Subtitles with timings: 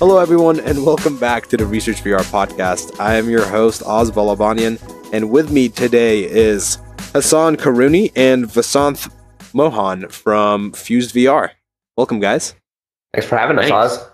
[0.00, 2.98] Hello, everyone, and welcome back to the Research VR podcast.
[2.98, 4.80] I am your host, Az Balabanian,
[5.12, 6.78] and with me today is
[7.12, 9.12] Hassan Karaouni and Vasanth
[9.52, 11.50] Mohan from Fused VR.
[11.98, 12.54] Welcome, guys.
[13.12, 13.98] Thanks for having us, Thanks.
[13.98, 14.08] Az.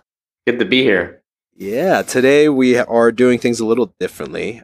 [0.45, 1.23] Good to be here.
[1.55, 4.63] Yeah, today we are doing things a little differently.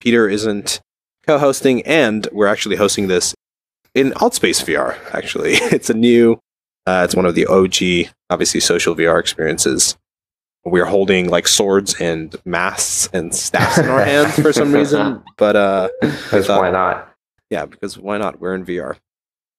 [0.00, 0.80] Peter isn't
[1.26, 3.34] co hosting, and we're actually hosting this
[3.94, 5.52] in Altspace VR, actually.
[5.70, 6.40] It's a new,
[6.86, 9.98] uh, it's one of the OG, obviously, social VR experiences.
[10.66, 15.54] We're holding like swords and masts and staffs in our hands for some reason, but
[15.56, 17.12] uh, Because thought- why not?
[17.50, 18.40] yeah, because why not?
[18.40, 18.96] We're in VR.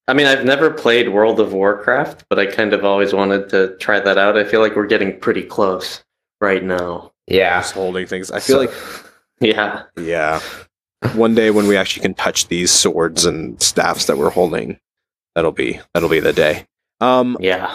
[0.09, 3.75] I mean, I've never played World of Warcraft, but I kind of always wanted to
[3.77, 4.37] try that out.
[4.37, 6.03] I feel like we're getting pretty close
[6.41, 7.11] right now.
[7.27, 7.59] Yeah.
[7.61, 8.29] Just holding things.
[8.31, 8.71] I feel So- like,
[9.39, 9.83] Yeah.
[9.97, 10.39] yeah,
[11.13, 14.79] one day when we actually can touch these swords and staffs that we're holding,
[15.35, 16.65] that'll be that'll be the day.
[17.01, 17.71] Um, Yeah.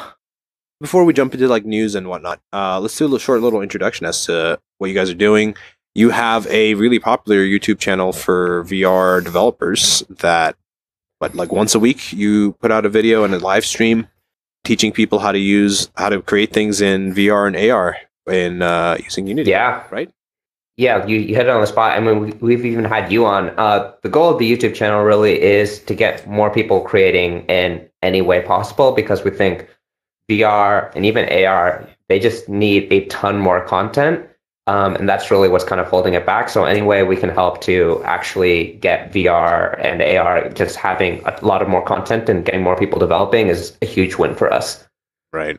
[0.83, 3.63] Before we jump into like news and whatnot, uh, let's do a little, short little
[3.63, 5.55] introduction as to what you guys are doing.
[5.95, 10.57] You have a really popular YouTube channel for VR developers that,
[11.21, 14.09] but like once a week you put out a video and a live stream
[14.65, 18.97] teaching people how to use, how to create things in VR and AR in uh,
[19.03, 19.51] using Unity.
[19.51, 19.85] Yeah.
[19.91, 20.11] Right?
[20.77, 21.97] Yeah, you, you hit it on the spot.
[21.97, 23.51] I mean, we, we've even had you on.
[23.59, 27.89] Uh, the goal of the YouTube channel really is to get more people creating in
[28.03, 29.69] any way possible because we think
[30.31, 34.29] VR and even AR, they just need a ton more content.
[34.69, 36.49] Um, and that's really what's kind of holding it back.
[36.49, 41.45] So, any way we can help to actually get VR and AR just having a
[41.45, 44.87] lot of more content and getting more people developing is a huge win for us.
[45.33, 45.59] Right.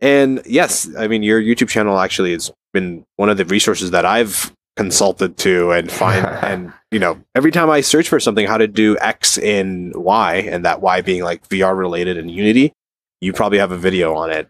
[0.00, 4.04] And yes, I mean your YouTube channel actually has been one of the resources that
[4.04, 8.58] I've consulted to and find and you know, every time I search for something how
[8.58, 12.72] to do X in Y and that Y being like VR related in Unity,
[13.20, 14.48] you probably have a video on it.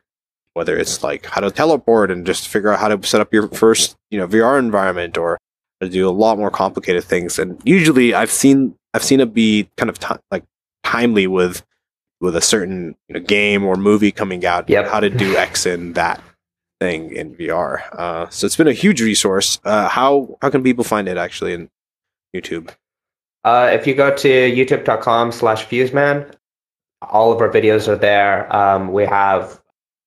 [0.55, 3.47] Whether it's like how to teleport and just figure out how to set up your
[3.49, 5.37] first, you know, VR environment or
[5.83, 7.39] to do a lot more complicated things.
[7.39, 10.45] And usually I've seen I've seen it be kind of ti like
[10.83, 11.63] timely with
[12.23, 14.87] with a certain you know, game or movie coming out, Yep.
[14.89, 16.23] how to do X in that
[16.81, 17.83] thing in VR.
[17.93, 19.61] Uh, so it's been a huge resource.
[19.63, 21.69] Uh, how how can people find it actually in
[22.35, 22.71] YouTube?
[23.45, 26.33] Uh, if you go to youtube.com slash fuseman,
[27.03, 28.55] all of our videos are there.
[28.55, 29.61] Um, we have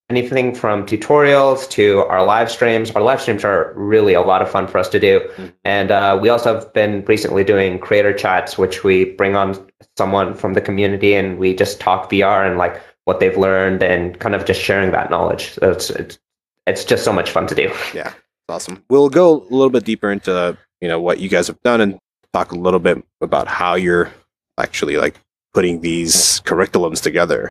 [0.09, 2.89] anything from tutorials to our live streams.
[2.91, 5.19] Our live streams are really a lot of fun for us to do.
[5.37, 5.53] Mhm.
[5.65, 9.67] And uh, we also have been recently doing creator chats, which we bring on
[9.97, 14.19] someone from the community and we just talk VR and like what they've learned and
[14.19, 15.51] kind of just sharing that knowledge.
[15.53, 16.19] So it's, it's,
[16.65, 17.71] it's just so much fun to do.
[17.93, 18.11] Yeah,
[18.47, 18.83] awesome.
[18.89, 21.99] We'll go a little bit deeper into you know what you guys have done and
[22.33, 24.11] talk a little bit about how you're
[24.57, 25.15] actually like
[25.53, 27.49] putting these curriculums together.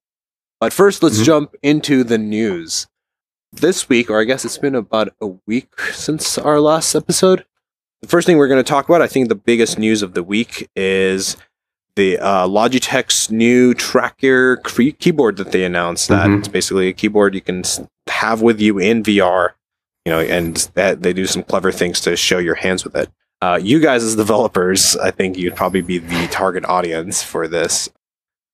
[0.61, 1.25] But first, let's Mhm.
[1.25, 2.87] jump into the news.
[3.53, 7.45] This week, or I guess it's been about a week since our last episode.
[8.03, 10.23] The first thing we're going to talk about, I think the biggest news of the
[10.23, 11.37] week is
[11.97, 16.09] the uh, Logitech's new tracker key- keyboard that they announced.
[16.09, 16.39] That Mhm.
[16.41, 17.65] it's basically a keyboard you can
[18.09, 19.55] have with you in VR,
[20.05, 23.09] you know, and that they do some clever things to show your hands with it.
[23.41, 27.89] Uh, you guys, as developers, I think you'd probably be the target audience for this.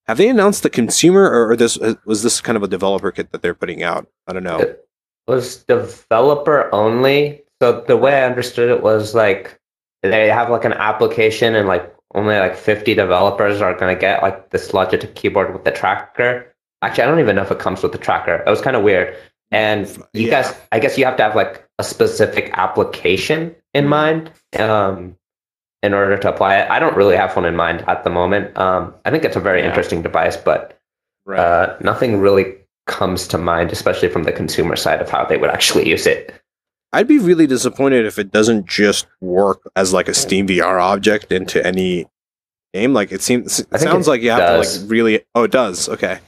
[0.07, 3.41] Have they announced the consumer, or, this was this kind of a developer kit that
[3.41, 4.07] they're putting out?
[4.27, 4.59] I don't know.
[4.59, 4.87] It
[5.27, 7.43] was developer only.
[7.63, 9.59] So the way I understood it was like
[10.03, 14.23] they have like an application and like only like 50 developers are going to get
[14.23, 16.53] like this Logitech keyboard with the tracker.
[16.83, 18.45] Actually, I don't even know if it comes with the tracker.
[18.47, 19.17] It was kind of weird.
[19.51, 20.43] And you Yeah.
[20.43, 25.17] guys, I guess you have to have like a specific application in mind um,
[25.83, 26.71] in order to apply it.
[26.71, 28.57] I don't really have one in mind at the moment.
[28.57, 29.69] Um, I think it's a very Yeah.
[29.69, 30.79] interesting device, but
[31.31, 32.55] uh, nothing really
[32.87, 36.35] comes to mind, especially from the consumer side of how they would actually use it.
[36.93, 41.33] I'd be really disappointed if it doesn't just work as like a Steam VR object
[41.33, 42.07] into any
[42.73, 42.93] game.
[42.95, 44.77] Like it seems, it sounds it like you have does.
[44.77, 45.21] to like really.
[45.35, 45.89] Oh, it does.
[45.89, 46.21] Okay,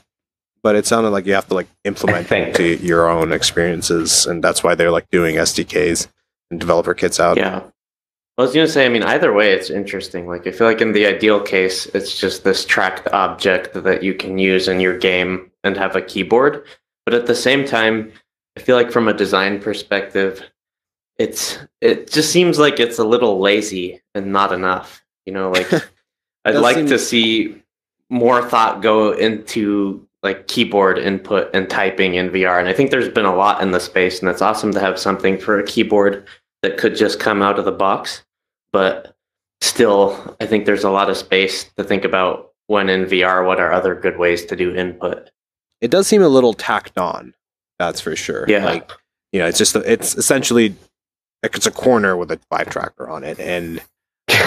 [0.63, 2.49] but it sounded like you have to like implement think.
[2.49, 6.11] it into your own experiences, and that's why they're like doing SDKs and
[6.55, 7.37] developer kits out.
[7.37, 7.63] Yeah.
[8.37, 10.27] I was gonna say, I mean, either way, it's interesting.
[10.27, 14.13] Like, I feel like in the ideal case, it's just this tracked object that you
[14.13, 16.63] can use in your game and have a keyboard.
[17.05, 18.11] But at the same time,
[18.55, 20.43] I feel like from a design perspective,
[21.17, 25.03] it's it just seems like it's a little lazy and not enough.
[25.25, 25.71] You know, like
[26.45, 27.61] I'd like to see
[28.09, 32.59] more thought go into like keyboard input and typing in VR.
[32.59, 34.99] And I think there's been a lot in the space, and it's awesome to have
[34.99, 36.27] something for a keyboard
[36.61, 38.23] that could just come out of the box.
[38.73, 39.15] But
[39.61, 43.45] still, I think there's a lot of space to think about when in VR.
[43.45, 45.31] What are other good ways to do input?
[45.79, 47.33] It does seem a little tacked on.
[47.79, 48.45] That's for sure.
[48.49, 48.65] Yeah.
[48.65, 48.91] Like
[49.31, 50.75] you know, it's just it's essentially
[51.41, 53.81] it's a corner with a Vive tracker on it, and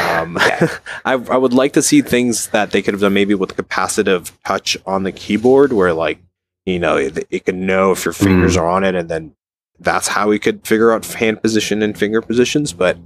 [0.00, 3.56] um, I I would like to see things that they could have done maybe with
[3.56, 6.18] capacitive touch on the keyboard, where like
[6.66, 8.60] you know it, it can know if your fingers Mm.
[8.60, 9.34] are on it, and then
[9.78, 12.72] that's how we could figure out hand position and finger positions.
[12.72, 12.96] But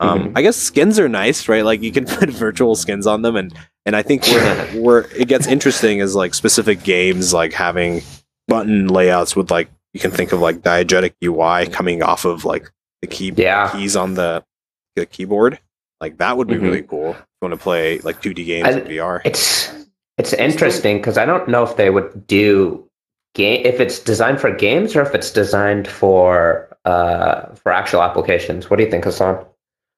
[0.00, 0.32] um, Mhm.
[0.36, 1.64] I guess skins are nice, right?
[1.64, 3.54] Like you can put virtual skins on them, and
[3.86, 8.02] and I think where where it gets interesting is like specific games like having
[8.48, 12.70] button layouts with like you can think of like diegetic UI coming off of like
[13.00, 13.70] the key Yeah.
[13.70, 14.44] keys on the
[14.96, 15.58] the keyboard.
[16.04, 16.62] Like that would be Mhm.
[16.68, 17.10] really cool.
[17.12, 19.20] If you want to play like 2D games I- in VR.
[19.24, 19.72] It's
[20.18, 22.84] it's interesting because I don't know if they would do
[23.34, 28.68] game if it's designed for games or if it's designed for uh for actual applications.
[28.68, 29.36] What do you think, Hassan?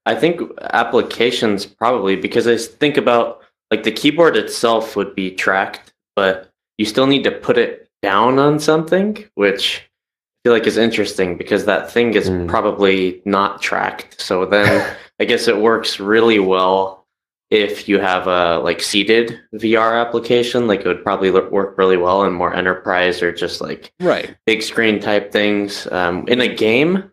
[0.07, 0.35] I think
[0.73, 3.27] applications probably because I think about
[3.73, 6.49] like the keyboard itself would be tracked, but
[6.79, 11.37] you still need to put it down on something, which I feel like is interesting
[11.37, 12.47] because that thing is Mm.
[12.47, 14.21] probably not tracked.
[14.21, 14.71] So then
[15.21, 17.07] I guess it works really well
[17.51, 20.67] if you have a like seated VR application.
[20.67, 24.37] Like it would probably work really well in more enterprise or just like right.
[24.47, 25.87] big screen type things.
[25.93, 27.11] Um, in a game,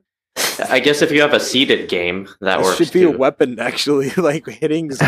[0.69, 3.13] I guess if you have a seated game, that This works should be too.
[3.13, 4.99] a weapon actually, like hitting with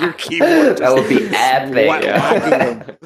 [0.00, 0.78] your keyboard.
[0.78, 1.88] That would be epic.
[1.88, 2.98] Whack-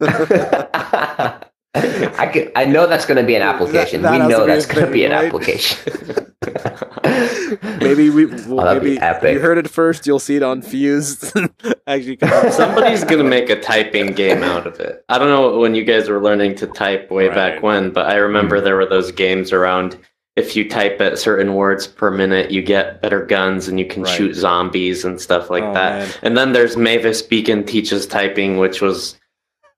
[0.00, 1.42] Yeah.
[1.74, 4.02] I can, I know that's going to be an application.
[4.02, 5.24] That- that we know to be a that's going to be an right?
[5.26, 6.28] application.
[7.80, 9.34] maybe we well, Oh, that'd be maybe epic.
[9.34, 10.06] you heard it first.
[10.06, 11.32] You'll see it on Fused.
[11.86, 12.52] actually, come out.
[12.52, 15.04] Somebody's gonna make a typing game out of it.
[15.08, 17.34] I don't know when you guys were learning to type way Right.
[17.34, 18.64] back when, but I remember hmm.
[18.64, 19.96] there were those games around.
[20.34, 24.02] If you type at certain words per minute, you get better guns and you can
[24.02, 24.16] Right.
[24.16, 25.98] shoot zombies and stuff like Oh, that.
[25.98, 26.08] man.
[26.22, 29.18] And then there's Mavis Beacon teaches typing, which was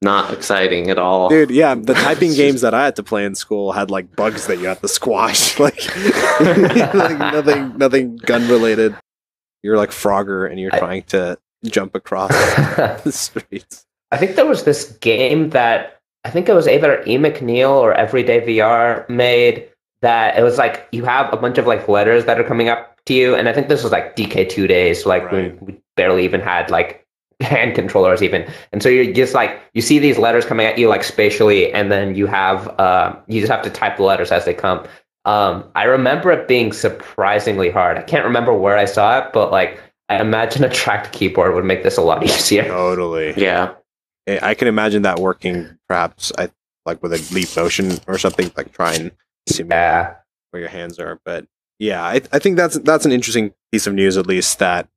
[0.05, 1.29] not exciting at all.
[1.29, 4.47] Dude, yeah, the typing games that I had to play in school had like bugs
[4.47, 5.85] that you had to squash, like,
[6.41, 8.95] like nothing, nothing gun related.
[9.63, 13.87] You're like Frogger, and you're I- trying to jump across the streets.
[14.13, 17.17] I think there was this game that I think it was either E.
[17.17, 19.69] McNeill or Everyday VR made
[20.03, 23.01] that it was like you have a bunch of like letters that are coming up
[23.07, 26.41] to you, and I think this was like DK2 days, like when we barely even
[26.41, 27.04] had like
[27.41, 30.89] hand controllers even, and so you're just like you see these letters coming at you
[30.89, 34.45] like spatially, and then you have uh, you just have to type the letters as
[34.45, 34.87] they come.
[35.27, 37.97] Um, I remember it being surprisingly hard.
[37.97, 41.65] I can't remember where I saw it, but like I imagine a tracked keyboard would
[41.65, 42.65] make this a lot easier.
[42.65, 43.33] Totally.
[43.37, 43.75] Yeah.
[44.29, 46.51] I I can imagine that working perhaps I
[46.87, 49.11] like with a leap motion or something like try and
[49.49, 50.15] simulate Yeah.
[50.51, 51.19] where your hands are.
[51.25, 51.47] But
[51.79, 54.89] yeah, I, I think that's that's an interesting piece of news at least that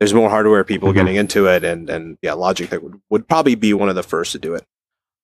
[0.00, 0.94] there's more hardware people Mhm.
[0.94, 4.32] getting into it and and yeah, Logitech would, would probably be one of the first
[4.32, 4.64] to do it.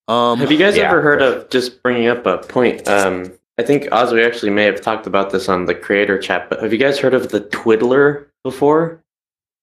[0.08, 2.88] Um Have you guys Yeah, ever heard for of just bringing up a point?
[2.88, 6.48] Um, I think Az, we actually may have talked about this on the creator chat,
[6.48, 9.00] but have you guys heard of the Twiddler before?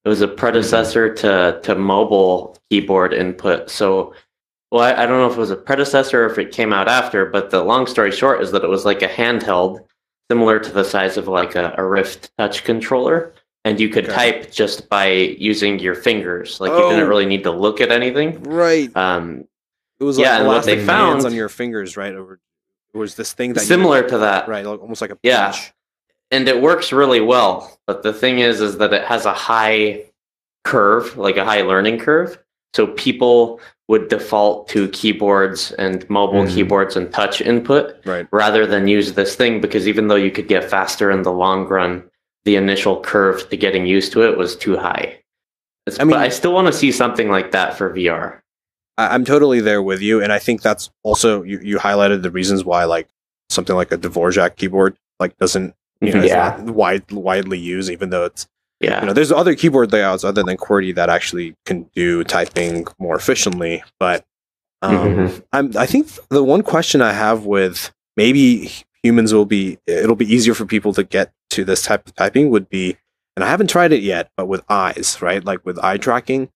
[0.06, 3.70] It was a predecessor to to mobile keyboard input.
[3.70, 4.14] So,
[4.72, 6.88] well, I, I don't know if it was a predecessor or if it came out
[6.88, 9.84] after, but the long story short is that it was like a handheld,
[10.32, 13.34] similar to the size of like a, a Rift touch controller,
[13.66, 14.14] and you could Okay.
[14.14, 15.08] type just by
[15.38, 16.60] using your fingers.
[16.62, 16.90] Like you Oh.
[16.90, 18.42] didn't really need to look at anything.
[18.44, 18.90] right.
[18.96, 19.46] Um,
[20.00, 22.16] It was Yeah, like and what they found- on your fingers, right?
[22.16, 22.40] Over
[22.94, 25.52] it was this thing that you- similar to that, right, almost like a Yeah.
[25.52, 25.74] pinch.
[26.32, 27.80] and it works really well.
[27.88, 30.04] But the thing is, is that it has a high
[30.64, 32.38] curve, like a high learning curve.
[32.76, 36.54] So people would default to keyboards and mobile Mhm.
[36.54, 38.28] keyboards and touch input Right.
[38.32, 41.68] rather than use this thing because even though you could get faster in the long
[41.68, 42.04] run,
[42.46, 45.20] the initial curve to getting used to it was too high.
[45.88, 48.40] It's, I mean- but I still want to see something like that for VR.
[48.98, 52.32] I, I'm totally there with you, and I think that's also you, you highlighted the
[52.32, 53.08] reasons why like
[53.50, 56.62] something like a Dvorak keyboard like doesn't you know, Yeah.
[56.62, 58.48] wide, widely used, even though it's
[58.80, 59.02] Yeah.
[59.02, 63.16] you know there's other keyboard layouts other than QWERTY that actually can do typing more
[63.16, 63.84] efficiently.
[64.00, 64.26] But
[64.82, 65.44] um, Mhm.
[65.52, 68.72] I'm I think the one question I have with maybe
[69.04, 72.50] humans will be it'll be easier for people to get to this type of typing
[72.50, 72.98] would be
[73.36, 75.44] and I haven't tried it yet, but with eyes, right?
[75.44, 76.50] Like with eye tracking.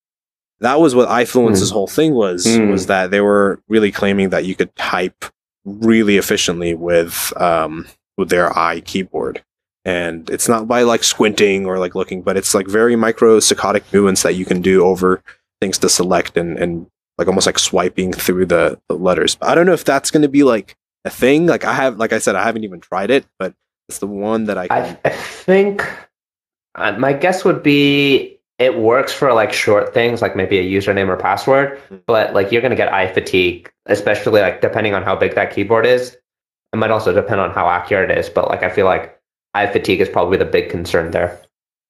[0.60, 2.72] That was what Eyefluence's whole thing was Mm.
[2.72, 5.26] was that they were really claiming that you could type
[5.66, 9.44] really efficiently with um with their eye keyboard.
[9.86, 13.84] And it's not by like squinting or like looking, but it's like very micro saccadic
[13.94, 15.22] movements that you can do over
[15.60, 19.36] things to select and, and like almost like swiping through the, the letters.
[19.36, 21.46] But I don't know if that's going to be like a thing.
[21.48, 23.54] Like I have, like I said, I haven't even tried it, but
[23.90, 24.98] it's the one that I can.
[25.04, 25.86] I, I think
[26.76, 31.08] uh, my guess would be it works for like short things, like maybe a username
[31.10, 31.80] or password.
[31.90, 32.02] Mhm.
[32.08, 35.86] But like you're gonna get eye fatigue, especially like depending on how big that keyboard
[35.86, 36.16] is.
[36.74, 38.30] it might also depend on how accurate it is.
[38.30, 39.20] But like I feel like
[39.54, 41.40] eye fatigue is probably the big concern there.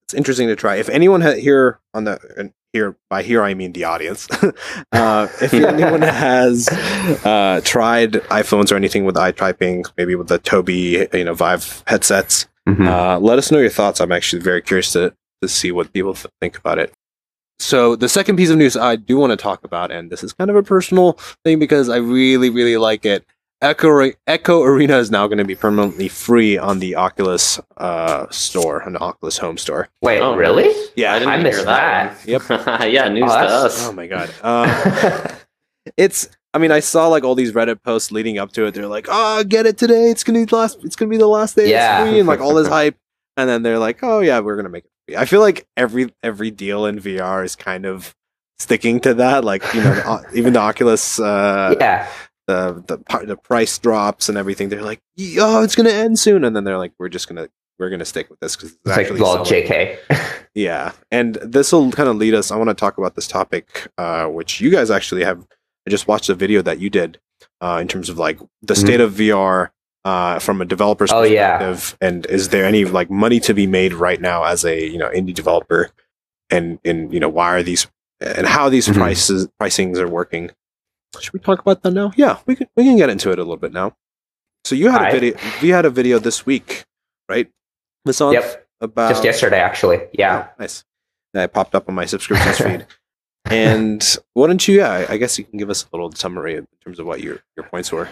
[0.03, 0.75] It's interesting to try.
[0.75, 4.27] If anyone ha- here on the here by here I mean the audience,
[4.91, 6.67] uh, if anyone has
[7.23, 11.83] uh, tried iPhones or anything with eye typing, maybe with the Tobii you know Vive
[11.87, 12.87] headsets, Mhm.
[12.87, 13.99] uh, let us know your thoughts.
[14.01, 16.91] I'm actually very curious to to see what people th- think about it.
[17.59, 20.33] So the second piece of news I do want to talk about, and this is
[20.33, 21.13] kind of a personal
[21.45, 23.25] thing because I really really like it.
[23.63, 28.83] Echo Echo Arena is now going to be permanently free on the Oculus uh, store,
[28.83, 29.87] on the Oculus Home Store.
[30.01, 30.69] Wait, Oh, really?
[30.97, 32.27] Yeah, I didn't I hear missed that.
[32.27, 32.41] Yep.
[32.91, 33.87] yeah, news Oh, to us.
[33.87, 34.29] Oh my god.
[34.43, 35.35] Uh,
[35.97, 36.29] it's.
[36.53, 38.73] I mean, I saw like all these Reddit posts leading up to it.
[38.73, 40.09] They're like, "Oh, get it today!
[40.11, 40.77] It's gonna be the last.
[40.83, 41.69] It's gonna be the last day.
[41.69, 42.01] Yeah.
[42.03, 42.95] It's free," and like all this hype.
[43.37, 46.13] And then they're like, "Oh yeah, we're gonna make it free." I feel like every
[46.21, 48.13] every deal in VR is kind of
[48.59, 49.43] sticking to that.
[49.43, 52.07] Like you know, the even the Oculus, uh, yeah.
[52.47, 54.69] The the the price drops and everything.
[54.69, 55.01] They're like,
[55.39, 58.29] "Oh, it's gonna end soon," and then they're like, "We're just gonna." We're gonna stick
[58.29, 59.43] with this because it's, It's like actually well.
[59.43, 59.97] JK.
[60.55, 62.51] Yeah, and this will kind of lead us.
[62.51, 65.47] I want to talk about this topic, uh, which you guys actually have.
[65.87, 67.19] I just watched a video that you did
[67.59, 68.77] uh, in terms of like the Mhm.
[68.77, 69.71] state of VR
[70.05, 71.57] uh, from a developer's Oh, yeah.
[71.57, 74.99] perspective, and is there any like money to be made right now as a you
[74.99, 75.89] know indie developer,
[76.51, 77.87] and and you know why are these
[78.21, 78.93] and how these Mhm.
[78.93, 80.51] prices pricings are working?
[81.19, 82.11] Should we talk about that now?
[82.15, 83.95] Yeah, we can we can get into it a little bit now.
[84.65, 85.37] So you had a video.
[85.61, 86.85] We had a video this week,
[87.29, 87.49] right?
[88.05, 88.67] This month Yep.
[88.81, 90.01] about Just yesterday, actually.
[90.13, 90.47] Yeah.
[90.49, 90.83] Oh, nice.
[91.33, 92.87] That popped up on my subscriptions feed.
[93.51, 94.01] And
[94.35, 94.77] why don't you?
[94.77, 97.39] Yeah, I guess you can give us a little summary in terms of what your
[97.57, 98.07] your points were.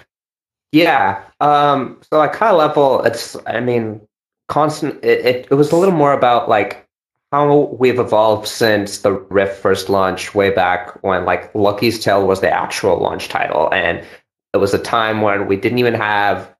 [0.73, 1.23] Yeah.
[1.39, 4.01] Um, so like high level, it's I mean,
[4.49, 6.85] constant it, it, it was a little more about like
[7.31, 12.41] how we've evolved since the Rift first launched way back when like Lucky's Tale was
[12.41, 13.73] the actual launch title.
[13.73, 14.05] And
[14.53, 16.53] it was a time when we didn't even have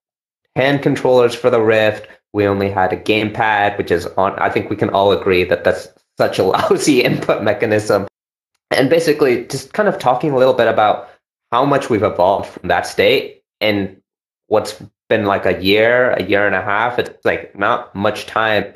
[0.56, 2.08] hand controllers for the Rift.
[2.34, 5.66] We only had a gamepad, which is on I think we can all agree that
[5.66, 8.08] that's such a lousy input mechanism.
[8.70, 11.10] And basically just kind of talking a little bit about
[11.52, 14.02] how much we've evolved from that state and
[14.48, 16.98] what's been like a year, a year and a half.
[16.98, 18.74] It's like not much time.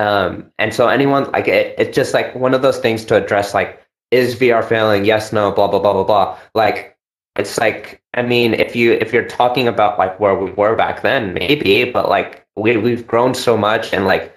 [0.00, 3.52] Um, and so anyone like it, it's just like one of those things to address
[3.52, 5.04] like, is VR failing?
[5.04, 6.38] Yes, no, blah, blah, blah, blah, blah.
[6.54, 6.96] Like
[7.36, 11.02] it's like, I mean, if you if you're talking about like where we were back
[11.02, 14.34] then, maybe, but like we we've grown so much and like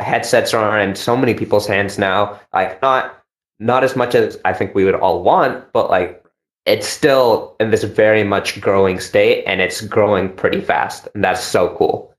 [0.00, 2.40] headsets are in so many people's hands now.
[2.52, 3.22] Like not
[3.60, 6.20] not as much as I think we would all want, but like
[6.66, 11.06] it's still in this very much growing state and it's growing pretty fast.
[11.14, 12.12] And that's so cool.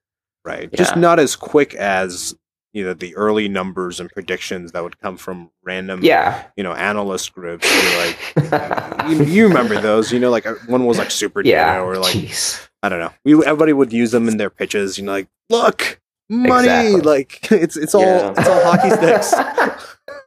[0.46, 0.72] Right.
[0.72, 2.34] Just not as quick as
[2.74, 6.44] you know the early numbers and predictions that would come from random Yeah.
[6.56, 7.68] you know analyst groups.
[7.72, 10.12] You're like you, you remember those?
[10.12, 11.74] You know, like uh, one was like super yeah.
[11.74, 12.68] data or like Jeez.
[12.84, 13.14] I don't know.
[13.26, 14.98] We everybody would use them in their pitches.
[14.98, 16.68] You know, like look money.
[16.68, 17.02] Exactly.
[17.02, 18.34] Like it's it's all Yeah.
[18.38, 19.34] it's all hockey sticks.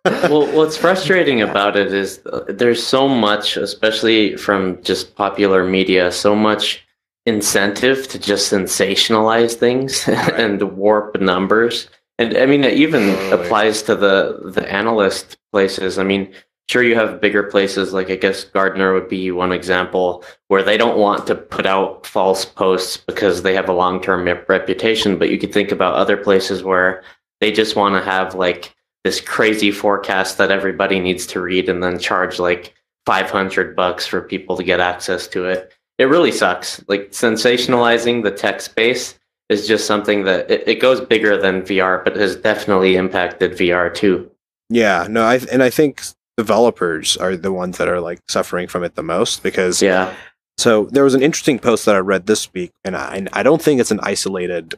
[0.31, 6.11] well, what's frustrating about it is uh, there's so much, especially from just popular media,
[6.11, 6.85] so much
[7.27, 11.89] incentive to just sensationalize things and warp numbers.
[12.21, 13.31] And I mean, it even Totally.
[13.31, 15.99] applies to the the analyst places.
[15.99, 16.31] I mean,
[16.69, 20.77] sure, you have bigger places like I guess Gartner would be one example where they
[20.77, 25.17] don't want to put out false posts because they have a long term reputation.
[25.17, 27.03] But you could think about other places where
[27.41, 31.83] they just want to have like this crazy forecast that everybody needs to read and
[31.83, 32.75] then charge like
[33.07, 35.73] 500 bucks for people to get access to it.
[35.97, 36.85] It really sucks.
[36.87, 39.19] Like sensationalizing the tech space
[39.51, 43.93] is just something that it, it goes bigger than VR, but has definitely impacted VR
[43.95, 44.31] too.
[44.71, 46.03] Yeah, no, I and I think
[46.37, 50.15] developers are the ones that are like suffering from it the most because Yeah.
[50.57, 53.43] so there was an interesting post that I read this week, and I and I
[53.43, 54.77] don't think it's an isolated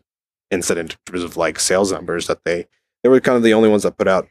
[0.51, 2.67] incident in terms of like sales numbers that they
[3.03, 4.27] they were kind of the only ones that put out.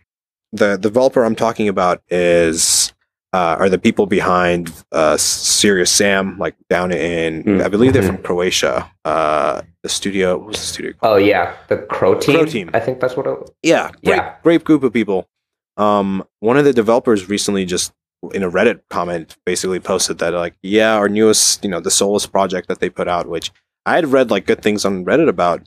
[0.53, 2.80] The developer I'm talking about is
[3.33, 7.63] uh, are the people behind uh, Serious Sam, like down in Mm.
[7.63, 8.91] I believe they're from Croatia.
[9.05, 10.91] Uh, the studio, what was the studio?
[10.93, 11.13] called?
[11.13, 12.35] Oh yeah, the Croteam.
[12.35, 12.69] Crow Team.
[12.73, 14.35] I think that's what it Yeah, great, Yeah.
[14.43, 15.27] great group of people.
[15.77, 17.93] Um, one of the developers recently just
[18.33, 22.27] in a Reddit comment basically posted that like, yeah, our newest, you know, the Solus
[22.27, 23.51] project that they put out, which
[23.85, 25.61] I had read like good things on Reddit about,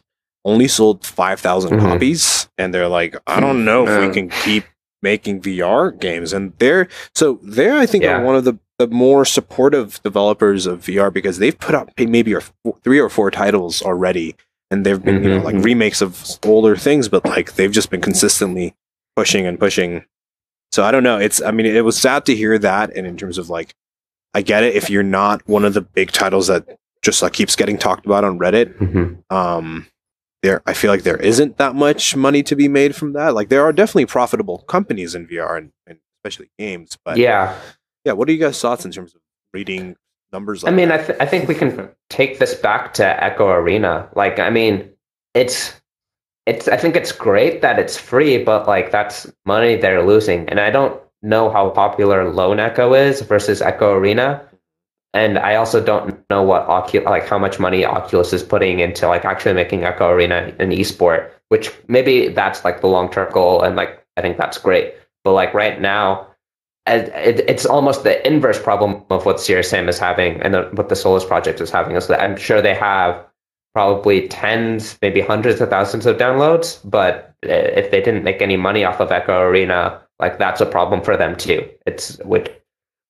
[0.44, 1.80] only sold five Mhm.
[1.80, 4.64] copies, and they're like, I don't know if we can keep
[5.04, 8.18] making VR games, and they're so they're I think Yeah.
[8.18, 12.34] are one of the the more supportive developers of VR because they've put out maybe
[12.34, 14.34] or four, three or four titles already
[14.72, 15.44] and they've been you know Mhm.
[15.44, 18.74] like remakes of older things but like they've just been consistently
[19.14, 20.04] pushing and pushing
[20.72, 23.16] so i don't know it's i mean it was sad to hear that and in
[23.16, 23.74] terms of like
[24.34, 27.54] i get it if you're not one of the big titles that just like keeps
[27.54, 28.74] getting talked about on Reddit.
[28.78, 29.18] Mhm.
[29.30, 29.86] Um,
[30.44, 33.34] there, I feel like there isn't that much money to be made from that.
[33.34, 36.98] Like there are definitely profitable companies in VR and, and especially games.
[37.02, 37.58] But yeah.
[38.04, 39.22] yeah, what are you guys' thoughts in terms of
[39.54, 39.96] reading
[40.32, 40.62] numbers?
[40.62, 40.92] I mean?
[40.92, 44.08] I, th- I think we can take this back to Echo Arena.
[44.14, 44.90] Like, I mean,
[45.32, 45.80] it's
[46.44, 46.68] it's.
[46.68, 50.70] I think it's great that it's free, but like that's money they're losing, and I
[50.70, 54.46] don't know how popular Lone Echo is versus Echo Arena,
[55.14, 59.08] and I also don't know what Ocu- like how much money Oculus is putting into
[59.08, 61.30] like actually making Echo Arena an esport.
[61.48, 64.94] Which maybe that's like the long term goal, and like I think that's great.
[65.24, 66.26] But like right now,
[66.86, 71.24] it's almost the inverse problem of what Serious Sam is having and what the Solus
[71.24, 73.24] project is having is that I'm sure they have
[73.74, 78.56] probably tens, maybe hundreds of thousands of downloads, but uh, if they didn't make any
[78.56, 81.68] money off of Echo Arena, like that's a problem for them too.
[81.86, 82.48] It's with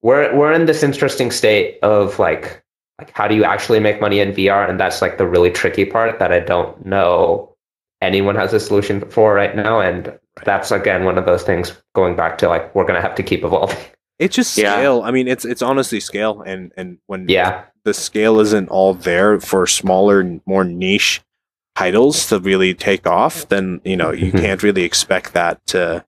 [0.02, 2.63] we're we're in this interesting state of like
[2.98, 5.84] like how do you actually make money in VR, and that's like the really tricky
[5.84, 7.50] part that I don't know
[8.02, 12.16] anyone has a solution for right now, and that's again one of those things going
[12.16, 13.78] back to like we're gonna have to keep evolving.
[14.18, 14.74] it's just Yeah.
[14.74, 15.02] scale.
[15.02, 19.40] I mean, it's it's honestly scale, and and when Yeah, the scale isn't all there
[19.40, 21.22] for smaller, more niche
[21.74, 26.04] titles to really take off, then you know you can't really expect that to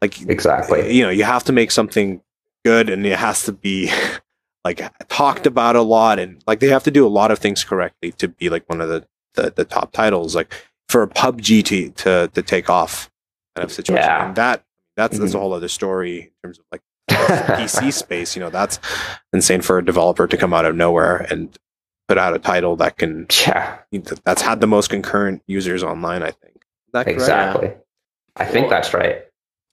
[0.00, 0.92] like exactly.
[0.94, 2.22] you know you have to make something
[2.64, 3.90] good and it has to be
[4.64, 7.64] like talked about a lot and like they have to do a lot of things
[7.64, 10.52] correctly to be like one of the the, the top titles like
[10.88, 13.10] for a PUBG to, to to take off
[13.56, 14.26] kind of situation Yeah.
[14.26, 14.64] and that
[14.96, 15.40] that's that's a Mhm.
[15.40, 18.78] whole other story in terms of like PC space you know that's
[19.32, 21.56] insane for a developer to come out of nowhere and
[22.08, 23.78] put out a title that can yeah,
[24.24, 27.08] that's had the most concurrent users online I think Is that correct?
[27.18, 27.70] exactly.
[28.36, 29.22] I think that's right.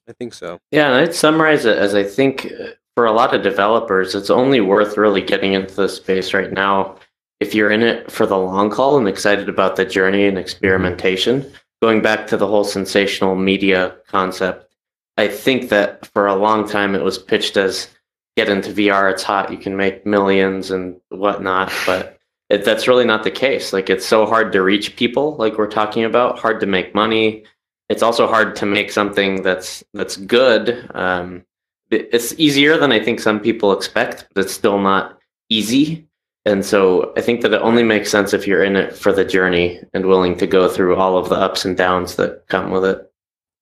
[0.08, 3.34] I think so Yeah, and I'd summarize it as I think uh, for a lot
[3.34, 6.98] of developers, it's only worth really getting into this space right now
[7.40, 11.50] if you're in it for the long haul and excited about the journey and experimentation.
[11.82, 14.70] Going back to the whole sensational media concept,
[15.18, 17.88] I think that for a long time it was pitched as
[18.36, 23.06] get into VR, it's hot, you can make millions and whatnot, but it, that's really
[23.06, 23.74] not the case.
[23.74, 27.46] Like it's so hard to reach people, like we're talking about, hard to make money.
[27.90, 30.90] It's also hard to make something that's that's good.
[30.94, 31.46] Um,
[31.92, 35.18] it's easier than I think some people expect, but it's still not
[35.50, 36.06] easy.
[36.46, 39.26] And so I think that it only makes sense if you're in it for the
[39.26, 42.86] journey and willing to go through all of the ups and downs that come with
[42.86, 43.12] it.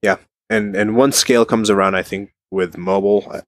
[0.02, 0.16] Yeah.
[0.48, 3.40] And and once scale comes around, I think with mobile, uh,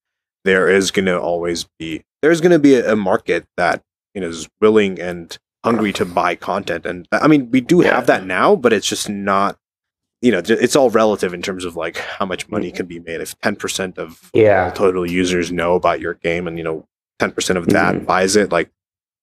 [0.44, 3.82] there is going to always be there's going to be a, a market that
[4.14, 7.94] you know is willing and hungry to buy content, and I mean we do Yeah.
[7.94, 9.56] have that now, but it's just not.
[10.22, 13.20] You know, it's all relative in terms of like how much money can be made.
[13.22, 14.66] If ten percent of Yeah.
[14.66, 16.86] all total users know about your game, and you know
[17.18, 18.06] ten percent of that Mhm.
[18.06, 18.70] buys it, like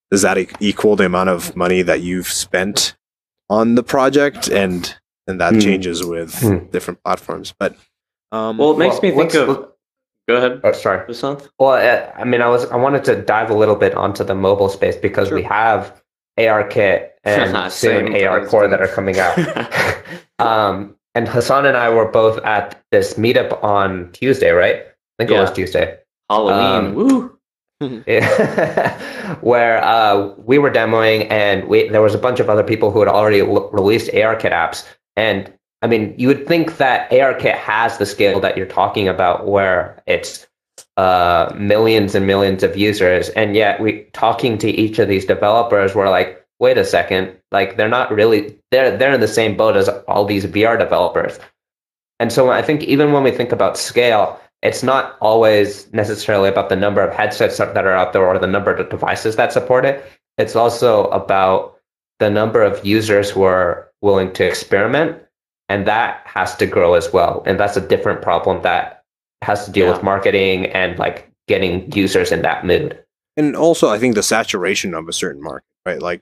[0.10, 2.96] does that e- equal the amount of money that you've spent
[3.50, 4.48] on the project?
[4.48, 4.96] And
[5.28, 5.60] and that Hmm.
[5.60, 6.66] changes with Hmm.
[6.72, 7.54] different platforms.
[7.60, 7.76] But
[8.32, 9.68] um, Well, it makes Well, me think let's- of.
[10.28, 11.06] Go ahead, Oh, sorry.
[11.08, 11.48] Vasanth.
[11.58, 14.36] Well, uh, I mean, I was I wanted to dive a little bit onto the
[14.36, 16.02] mobile space because we have
[16.38, 19.38] AR Kit and soon AR Core that are coming out.
[20.40, 24.76] um, and Hassan and I were both at this meetup on Tuesday, right?
[24.78, 25.98] I think it was Tuesday.
[26.30, 26.86] Halloween.
[26.86, 27.34] Um, Woo!
[29.42, 33.00] where uh, we were demoing, and we, there was a bunch of other people who
[33.00, 34.86] had already l- released ARKit apps.
[35.16, 39.48] And I mean, you would think that ARKit has the scale that you're talking about,
[39.48, 40.47] where it's
[40.98, 45.96] uh, millions and millions of users, and yet we talking to each of these developers,
[45.96, 49.78] we're like, wait a second, like they're not really they're they're in the same boat
[49.78, 51.40] as all these VR developers.
[52.20, 56.70] And so I think even when we think about scale, it's not always necessarily about
[56.70, 59.86] the number of headsets that are out there or the number of devices that support
[59.86, 60.04] it.
[60.38, 61.78] It's also about
[62.20, 65.22] the number of users who are willing to experiment.
[65.70, 67.44] And that has to grow as well.
[67.46, 68.97] And that's a different problem that
[69.44, 69.94] has to deal Yeah.
[69.94, 72.98] with marketing and like getting users in that mood.
[73.38, 76.02] and also I think the saturation of a certain market, right?
[76.02, 76.22] Like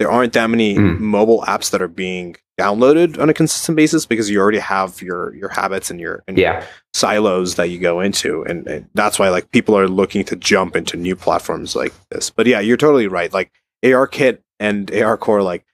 [0.00, 0.98] there aren't that many Mm.
[0.98, 5.32] mobile apps that are being downloaded on a consistent basis because you already have your
[5.36, 6.64] your habits and your and your Yeah.
[6.94, 10.74] silos that you go into, and, and that's why like people are looking to jump
[10.74, 12.28] into new platforms like this.
[12.30, 13.32] But yeah, you're totally right.
[13.32, 13.52] Like
[13.84, 15.64] ARKit and AR Core, like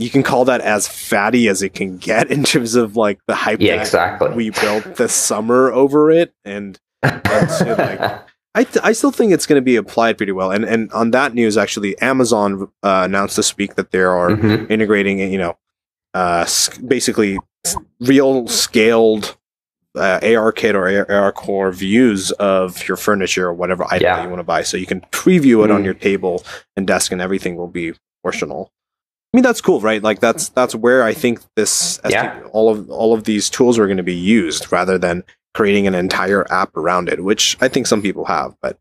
[0.00, 3.34] you can call that as fatty as it can get in terms of like the
[3.34, 4.34] hype Yeah, that exactly.
[4.34, 9.58] we built this summer over it, and like- I, th- I still think it's going
[9.60, 10.50] to be applied pretty well.
[10.50, 14.68] And and on that news, actually, Amazon uh, announced this week that they are Mhm.
[14.68, 15.56] integrating, you know,
[16.14, 16.44] uh,
[16.84, 17.38] basically
[18.00, 19.36] real scaled
[19.96, 24.22] uh, AR kit or AR, core views of your furniture or whatever item Yeah.
[24.24, 24.62] you want to buy.
[24.62, 25.84] So you can preview it on Mm.
[25.84, 26.44] your table
[26.76, 28.72] and desk, and everything will be proportional.
[29.32, 30.02] I mean that's cool, right?
[30.02, 32.40] Like that's that's where I think this Yeah.
[32.52, 35.22] all of all of these tools are going to be used rather than
[35.54, 38.54] creating an entire app around it, which I think some people have.
[38.60, 38.78] But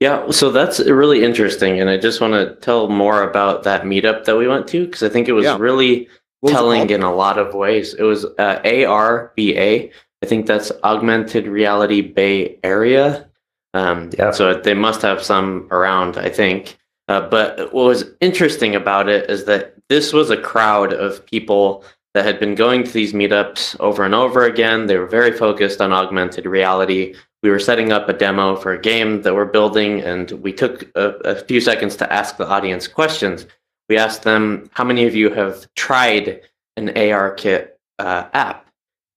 [0.00, 4.24] Yeah, so that's really interesting, and I just want to tell more about that meetup
[4.24, 5.56] that we went to because I think it was Yeah.
[5.58, 6.08] really
[6.40, 6.90] what was telling called?
[6.92, 7.94] in a lot of ways.
[7.94, 9.90] It was uh, ARBA.
[10.22, 13.26] I think that's Augmented Reality Bay Area.
[13.74, 14.30] Um, Yeah.
[14.32, 16.76] So they must have some around, I think.
[17.08, 21.84] Uh, but what was interesting about it is that this was a crowd of people
[22.14, 24.86] that had been going to these meetups over and over again.
[24.86, 27.14] They were very focused on augmented reality.
[27.42, 30.82] We were setting up a demo for a game that we're building, and we took
[30.96, 33.46] a, a few seconds to ask the audience questions.
[33.88, 36.40] We asked them, How many of you have tried
[36.76, 38.66] an AR Kit uh, app?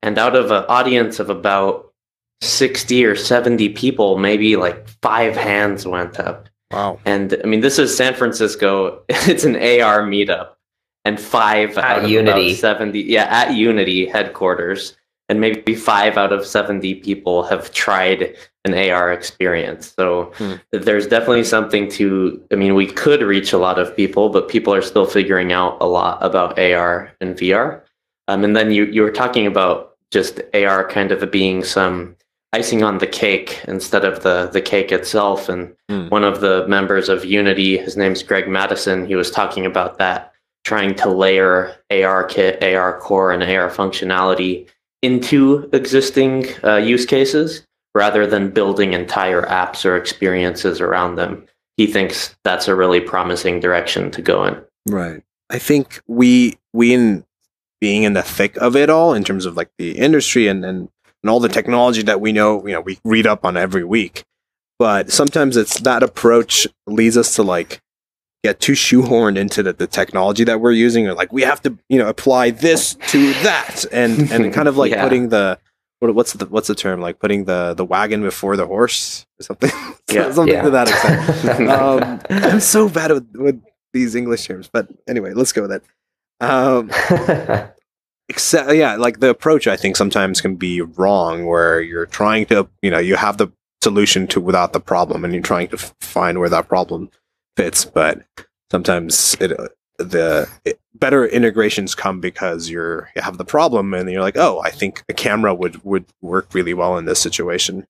[0.03, 1.91] And out of an audience of about
[2.41, 6.49] 60 or 70 people, maybe like five hands went up.
[6.71, 6.99] wow.
[7.05, 9.03] And I mean, this is San Francisco.
[9.09, 10.49] It's an AR meetup,
[11.05, 12.47] and five At out of Unity.
[12.49, 14.95] about seventy, yeah, at Unity headquarters,
[15.29, 18.35] and maybe five out of seventy people have tried
[18.65, 19.93] an AR experience.
[19.97, 20.53] So Hmm.
[20.71, 22.41] there's definitely something to.
[22.51, 25.77] I mean, we could reach a lot of people, but people are still figuring out
[25.81, 27.81] a lot about AR and VR.
[28.27, 32.15] Um, and then you you were talking about just AR kind of being some
[32.53, 35.73] icing on the cake instead of the the cake itself and
[36.09, 40.30] one of the members of Unity, his name's Greg Madison, he was talking about that,
[40.63, 44.67] trying to layer AR kit, AR core, and AR functionality
[45.01, 51.45] into existing uh, use cases rather than building entire apps or experiences around them.
[51.77, 54.61] He thinks that's a really promising direction to go in.
[54.87, 55.23] Right.
[55.49, 57.25] I think we we in
[57.79, 60.89] being in the thick of it all in terms of like the industry and and,
[61.23, 64.23] and all the technology that we know, you know, we read up on every week.
[64.79, 67.81] But sometimes it's that approach leads us to like
[68.43, 71.77] get too shoehorned into the, the technology that we're using or like we have to,
[71.89, 75.03] you know, apply this to that and and kind of like Yeah.
[75.03, 75.59] putting the
[75.99, 79.43] what, what's the what's the term like putting the the wagon before the horse or
[79.43, 79.69] something
[80.11, 80.31] Yeah.
[80.31, 80.63] something Yeah.
[80.63, 83.61] to that extent um, I'm so bad with, with
[83.93, 85.83] these English terms, but anyway, let's go with it.
[86.39, 86.89] Um,
[88.29, 92.67] except, yeah, like the approach, I think sometimes can be wrong, where you're trying to,
[92.81, 93.49] you know, you have the
[93.81, 97.09] solution to without the problem, and you're trying to find where that problem
[97.61, 97.85] fits.
[97.85, 98.23] But
[98.71, 104.09] sometimes it, uh, the it, better integrations come because you're you have the problem, and
[104.09, 107.85] you're like, oh, I think a camera would would work really well in this situation,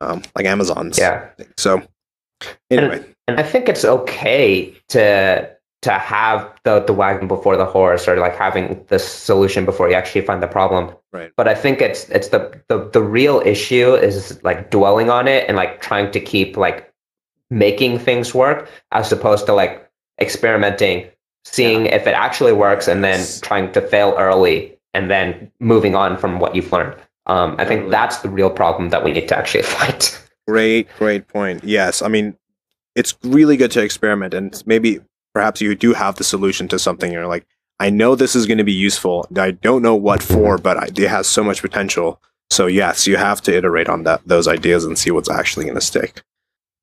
[0.00, 0.98] um, like Amazon's.
[0.98, 1.28] yeah.
[1.56, 1.82] So
[2.70, 5.50] anyway, and I think it's okay to
[5.82, 9.94] to have the the wagon before the horse or like having the solution before you
[9.94, 10.94] actually find the problem.
[11.12, 11.30] Right.
[11.36, 15.44] But I think it's it's the the the real issue is like dwelling on it
[15.46, 16.90] and like trying to keep like
[17.50, 19.88] making things work as opposed to like
[20.20, 21.08] experimenting,
[21.44, 26.16] seeing if it actually works and then trying to fail early and then moving on
[26.16, 26.96] from what you've learned.
[27.26, 30.20] Um, I think that's the real problem that we need to actually fight.
[30.46, 31.64] Great, great point.
[31.64, 32.36] Yes, I mean,
[32.94, 35.00] it's really good to experiment, and maybe
[35.32, 37.10] perhaps you do have the solution to something.
[37.10, 37.46] You're like,
[37.80, 39.26] I know this is going to be useful.
[39.36, 42.20] I don't know what for, but I, it has so much potential.
[42.50, 45.74] So yes, you have to iterate on that those ideas and see what's actually going
[45.74, 46.22] to stick.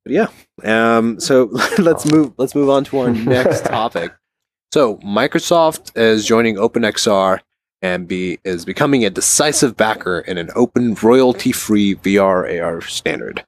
[0.04, 0.28] But yeah,
[0.64, 1.46] um, so
[1.78, 2.34] let's move.
[2.38, 4.14] Let's move on to our next topic.
[4.74, 7.40] So Microsoft is joining OpenXR
[7.82, 13.46] and be is becoming a decisive backer in an open royalty-free VR AR standard.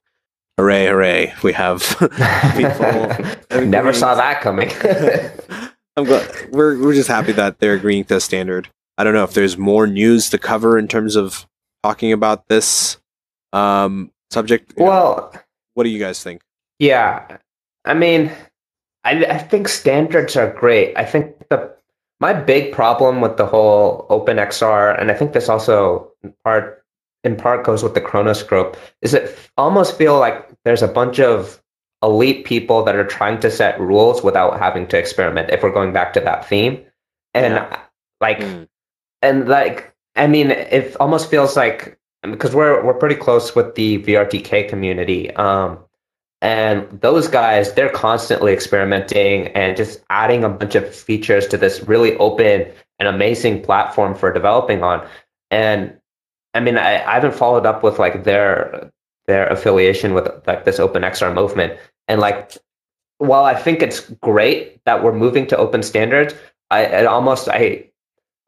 [0.58, 1.34] Hooray, hooray.
[1.42, 1.82] We have
[2.56, 4.70] people Never saw that coming.
[5.96, 8.68] I'm glad we're we're just happy that they're agreeing to a standard.
[8.96, 11.46] I don't know if there's more news to cover in terms of
[11.82, 12.98] talking about this
[13.52, 14.74] um subject.
[14.76, 15.32] well,
[15.74, 16.42] what do you guys think?
[16.78, 17.38] yeah.
[17.86, 18.32] I mean,
[19.04, 20.96] I, I think standards are great.
[20.96, 21.70] I think the
[22.20, 26.82] my big problem with the whole OpenXR, and I think this also in part
[27.24, 31.20] in part goes with the Khronos Group, is it almost feel like there's a bunch
[31.20, 31.60] of
[32.02, 35.50] elite people that are trying to set rules without having to experiment.
[35.50, 36.82] If we're going back to that theme,
[37.34, 37.80] and Yeah.
[38.20, 38.68] like Mm.
[39.22, 41.98] and like i mean it almost feels like
[42.30, 45.78] because we're we're pretty close with the vrtk community um
[46.44, 51.82] and those guys they're constantly experimenting and just adding a bunch of features to this
[51.84, 55.06] really open and amazing platform for developing on.
[55.50, 55.96] And
[56.52, 58.90] i mean i, I haven't followed up with like their
[59.26, 61.78] their affiliation with like this open xr movement.
[62.08, 62.52] And like
[63.18, 66.34] while i think it's great that we're moving to open standards
[66.70, 67.88] i it almost i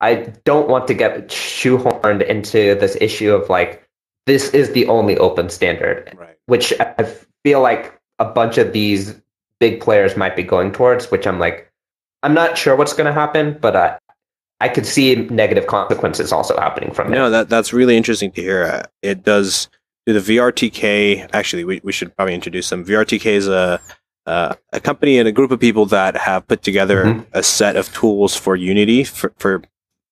[0.00, 3.82] I don't want to get shoehorned into this issue of like
[4.26, 6.37] this is the only open standard, Right.
[6.46, 7.04] which I
[7.44, 9.14] feel like a bunch of these
[9.61, 11.11] big players might be going towards.
[11.11, 11.70] Which I'm like,
[12.22, 13.98] I'm not sure what's going to happen, but uh,
[14.61, 17.16] I could see negative consequences also happening from it.
[17.16, 18.64] No, that that's really interesting to hear.
[18.64, 19.68] Uh, It does
[20.06, 21.30] do the VRTK.
[21.32, 22.85] Actually, we, we should probably introduce them.
[22.85, 23.80] VRTK is a
[24.26, 27.26] uh, a company and a group of people that have put together Mhm.
[27.32, 29.62] a set of tools for Unity for, for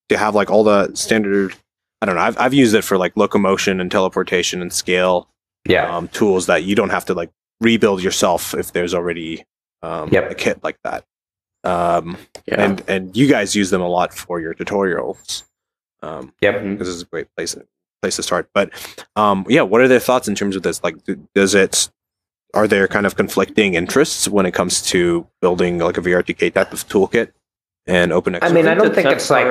[0.09, 1.55] to have like all the standard.
[2.03, 2.23] I don't know.
[2.23, 5.29] I've I've used it for like locomotion and teleportation and scale
[5.67, 5.95] Yeah.
[5.97, 9.45] um, tools that you don't have to like rebuild yourself if there's already
[9.83, 10.31] um, Yep.
[10.31, 11.05] a kit like that.
[11.63, 12.61] Um, Yeah.
[12.63, 15.45] and and you guys use them a lot for your tutorials.
[16.03, 16.55] Um, Yep.
[16.57, 16.79] Mhm.
[16.79, 17.57] this is a great place
[18.03, 18.49] place to start.
[18.53, 18.71] But
[19.17, 20.83] um, yeah, what are their thoughts in terms of this?
[20.85, 20.97] Like,
[21.35, 21.89] does it?
[22.53, 26.73] Are there kind of conflicting interests when it comes to building like a VRTK type
[26.73, 27.33] of toolkit
[27.87, 28.39] and open?
[28.41, 29.47] I mean, I don't think tough it's like.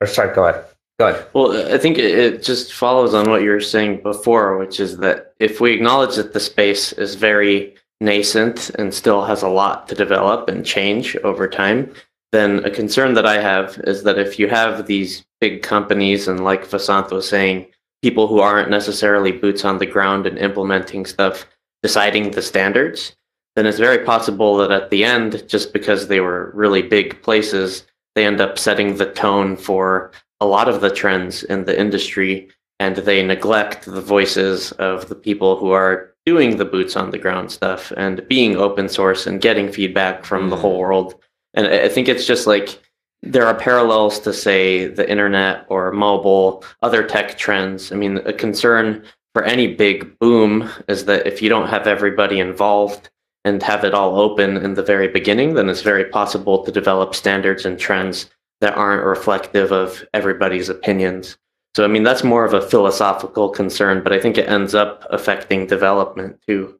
[0.00, 0.64] Or sorry, go ahead.
[0.98, 1.26] Go ahead.
[1.32, 4.98] Well, I think it, it just follows on what you were saying before, which is
[4.98, 9.88] that if we acknowledge that the space is very nascent and still has a lot
[9.88, 11.92] to develop and change over time,
[12.32, 16.44] then a concern that I have is that if you have these big companies and,
[16.44, 17.66] like Vasanth was saying,
[18.02, 21.46] people who aren't necessarily boots on the ground and implementing stuff,
[21.82, 23.14] deciding the standards,
[23.56, 27.84] then it's very possible that at the end, just because they were really big places,
[28.14, 32.48] they end up setting the tone for a lot of the trends in the industry
[32.78, 37.18] and they neglect the voices of the people who are doing the boots on the
[37.18, 40.60] ground stuff and being open source and getting feedback from the Mm.
[40.60, 41.14] whole world.
[41.54, 42.78] And I think it's just like
[43.22, 47.92] there are parallels to say the internet or mobile, other tech trends.
[47.92, 49.02] I mean, a concern
[49.34, 53.10] for any big boom is that if you don't have everybody involved
[53.44, 57.14] and have it all open in the very beginning, then it's very possible to develop
[57.14, 61.38] standards and trends that aren't reflective of everybody's opinions.
[61.74, 65.06] So, I mean, that's more of a philosophical concern, but I think it ends up
[65.10, 66.78] affecting development too.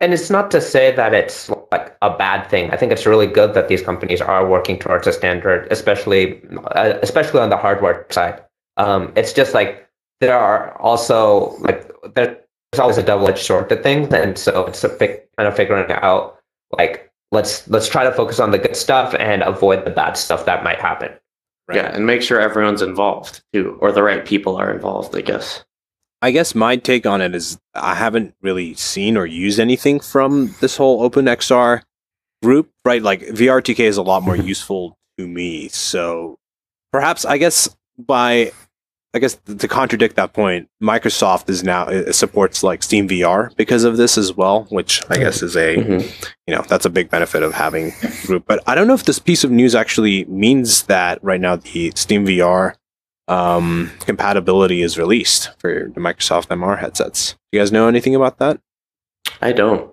[0.00, 2.70] And it's not to say that it's like a bad thing.
[2.70, 6.40] I think it's really good that these companies are working towards a standard, especially
[6.74, 8.42] uh, especially on the hardware side.
[8.78, 9.86] Um, it's just like
[10.20, 11.90] there are also like
[12.72, 15.56] there's always a double edged sword to things, and so it's a fi- kind of
[15.56, 16.38] figuring out
[16.76, 20.46] like let's let's try to focus on the good stuff and avoid the bad stuff
[20.46, 21.12] that might happen.
[21.72, 25.64] Yeah, and make sure everyone's involved too, or the right people are involved, I guess.
[26.22, 30.54] I guess my take on it is I haven't really seen or used anything from
[30.60, 31.82] this whole OpenXR
[32.42, 33.02] group, right?
[33.02, 35.68] Like VRTK is a lot more useful to me.
[35.68, 36.38] So
[36.92, 38.52] perhaps I guess by
[39.12, 43.82] I guess to contradict that point, Microsoft is now it supports like Steam VR because
[43.84, 46.28] of this as well, which I guess is a Mhm.
[46.46, 47.92] you know that's a big benefit of having
[48.26, 48.44] group.
[48.46, 51.92] But I don't know if this piece of news actually means that right now the
[51.96, 52.74] Steam VR
[53.28, 57.32] um, compatibility is released for the Microsoft MR headsets.
[57.52, 58.60] Do you guys know anything about that?
[59.40, 59.90] I don't.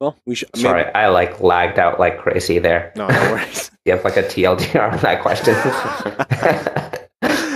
[0.00, 0.50] Well, we should.
[0.56, 2.92] maybe- Sorry, I like lagged out like crazy there.
[2.96, 3.70] No, no worries.
[3.84, 5.56] You have like a TLDR on that question.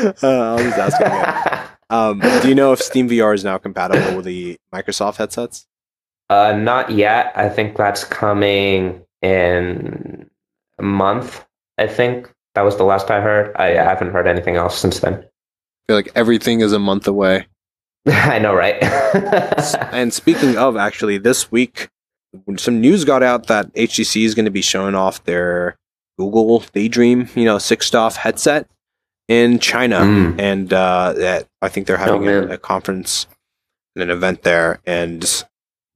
[0.07, 1.63] uh, I'll just ask again.
[1.89, 5.69] Um, do you know if Steam VR is now compatible with the Microsoft headsets?
[6.29, 7.33] Uh, not yet.
[7.37, 10.29] I think that's coming in
[10.79, 11.45] a month.
[11.79, 13.55] I think that was the last I heard.
[13.57, 15.15] I haven't heard anything else since then.
[15.15, 17.47] I feel like everything is a month away.
[18.07, 18.83] I know, right?
[19.93, 21.89] And speaking of, actually, this week,
[22.57, 25.77] some news got out that HTC is going to be showing off their
[26.19, 28.69] Google Daydream, you know, six DoF headset
[29.29, 30.41] in China, Mm.
[30.41, 33.27] and uh, that I think they're having a, a conference
[33.95, 35.23] and an event there, and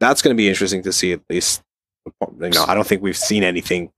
[0.00, 1.12] that's going to be interesting to see.
[1.12, 1.62] At least,
[2.06, 3.90] you know, I don't think we've seen anything.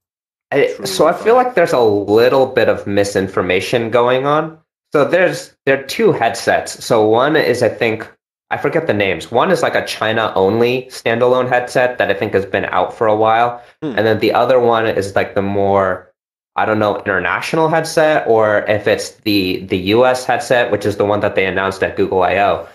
[0.51, 4.59] I, so I feel like there's a little bit of misinformation going on.
[4.93, 6.85] So there's there are two headsets.
[6.85, 8.07] So one is I think
[8.51, 9.31] I forget the names.
[9.33, 13.07] One is like a China only standalone headset that I think has been out for
[13.07, 13.95] a while, Hmm.
[13.97, 16.12] and then the other one is like the more
[16.57, 21.05] I don't know international headset or if it's the the US headset, which is the
[21.05, 22.69] one that they announced at Google I/O.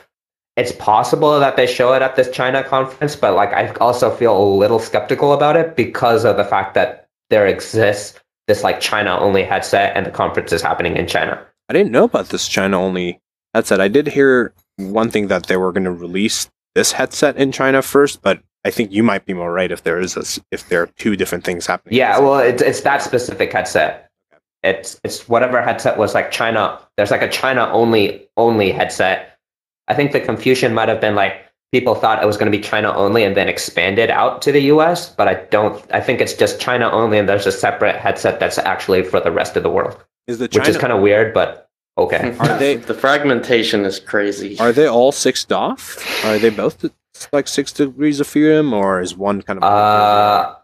[0.55, 4.35] It's possible that they show it at this China conference, but like I also feel
[4.35, 9.17] a little skeptical about it because of the fact that there exists this like China
[9.19, 11.39] only headset and the conference is happening in China.
[11.69, 13.19] I didn't know about this China only
[13.53, 13.81] headset.
[13.81, 17.81] I did hear one thing that they were going to release this headset in China
[17.81, 20.83] first, but I think you might be more right if there is a if there
[20.83, 21.97] are two different things happening.
[21.97, 24.11] Yeah, well, it's it's that specific headset.
[24.61, 26.79] It's it's whatever headset was like China.
[26.95, 29.39] There's like a China only only headset.
[29.87, 32.63] I think the confusion might have been like people thought it was going to be
[32.63, 35.83] China only and then expanded out to the US, but I don't.
[35.91, 39.31] I think it's just China only, and there's a separate headset that's actually for the
[39.31, 41.66] rest of the world, is the which is kind of weird, but
[41.97, 42.35] okay.
[42.39, 44.57] Are they- the fragmentation is crazy.
[44.59, 46.25] Are they all six DoF?
[46.25, 46.85] Are they both
[47.33, 49.63] like six degrees of freedom, or is one kind of?
[49.63, 50.55] Uh,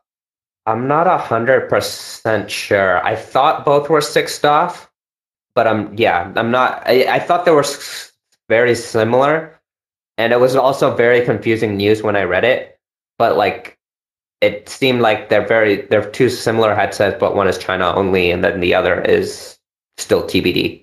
[0.65, 3.03] I'm not a hundred percent sure.
[3.05, 4.89] I thought both were six DoF,
[5.55, 6.83] but I'm yeah, I'm not.
[6.85, 7.65] I, I thought they were
[8.49, 9.59] very similar,
[10.17, 12.79] and it was also very confusing news when I read it.
[13.17, 13.77] But like,
[14.41, 18.43] it seemed like they're very they're two similar headsets, but one is China only, and
[18.43, 19.57] then the other is
[19.97, 20.82] still TBD.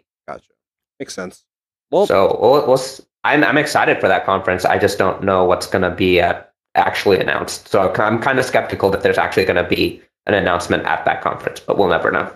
[1.01, 1.45] Makes sense.
[1.91, 2.81] Well, So we'll, we'll,
[3.25, 4.65] I'm I'm excited for that conference.
[4.65, 6.41] I just don't know what's going to be uh,
[6.75, 7.69] actually announced.
[7.69, 11.23] So I'm kind of skeptical that there's actually going to be an announcement at that
[11.23, 12.33] conference, but we'll never know.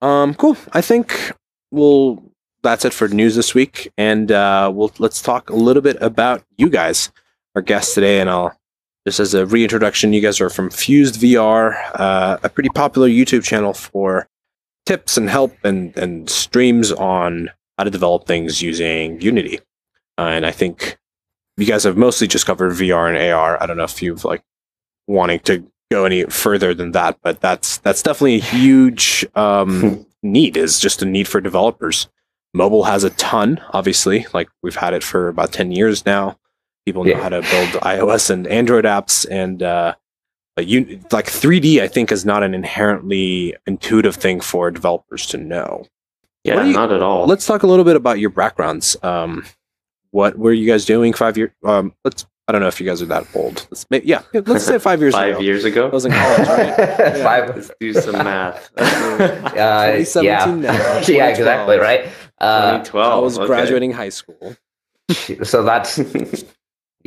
[0.00, 0.56] Um, cool.
[0.72, 1.32] I think
[1.70, 2.22] we'll.
[2.62, 6.42] That's it for news this week, and uh, we'll let's talk a little bit about
[6.56, 7.12] you guys,
[7.54, 8.58] our guests today, and I'll
[9.06, 10.12] just as a reintroduction.
[10.12, 14.28] You guys are from Fused VR, uh, a pretty popular YouTube channel for
[14.86, 19.58] tips and help and and streams on how to develop things using Unity.
[20.18, 20.96] Uh, and I think
[21.58, 23.62] you guys have mostly just covered VR and AR.
[23.62, 24.42] I don't know if you've like
[25.06, 30.56] wanting to go any further than that, but that's that's definitely a huge um, need.
[30.56, 32.08] Is just a need for developers.
[32.54, 34.26] Mobile has a ton, obviously.
[34.32, 36.38] Like we've had it for about ten years now.
[36.86, 37.20] People know Yeah.
[37.22, 39.94] how to build iOS and Android apps, and uh,
[40.58, 41.80] you like 3D.
[41.82, 45.86] I think is not an inherently intuitive thing for developers to know.
[46.44, 47.26] Yeah, you- not at all.
[47.26, 48.96] Let's talk a little bit about your backgrounds.
[49.02, 49.44] Um,
[50.12, 51.50] what were you guys doing five years?
[51.64, 52.24] Um, let's.
[52.48, 53.66] I don't know if you guys are that old.
[53.72, 55.40] Let's ma- yeah, let's say five years Five ago.
[55.40, 55.88] years ago.
[55.88, 56.76] I was in college, right?
[57.22, 57.56] Five.
[57.56, 58.70] Let's do some math.
[58.78, 60.72] Uh, yeah, 2017 now,
[61.08, 62.06] yeah, exactly right.
[62.38, 63.12] Uh, 2012.
[63.12, 63.46] I was okay.
[63.46, 64.54] graduating high school.
[65.42, 65.98] so that's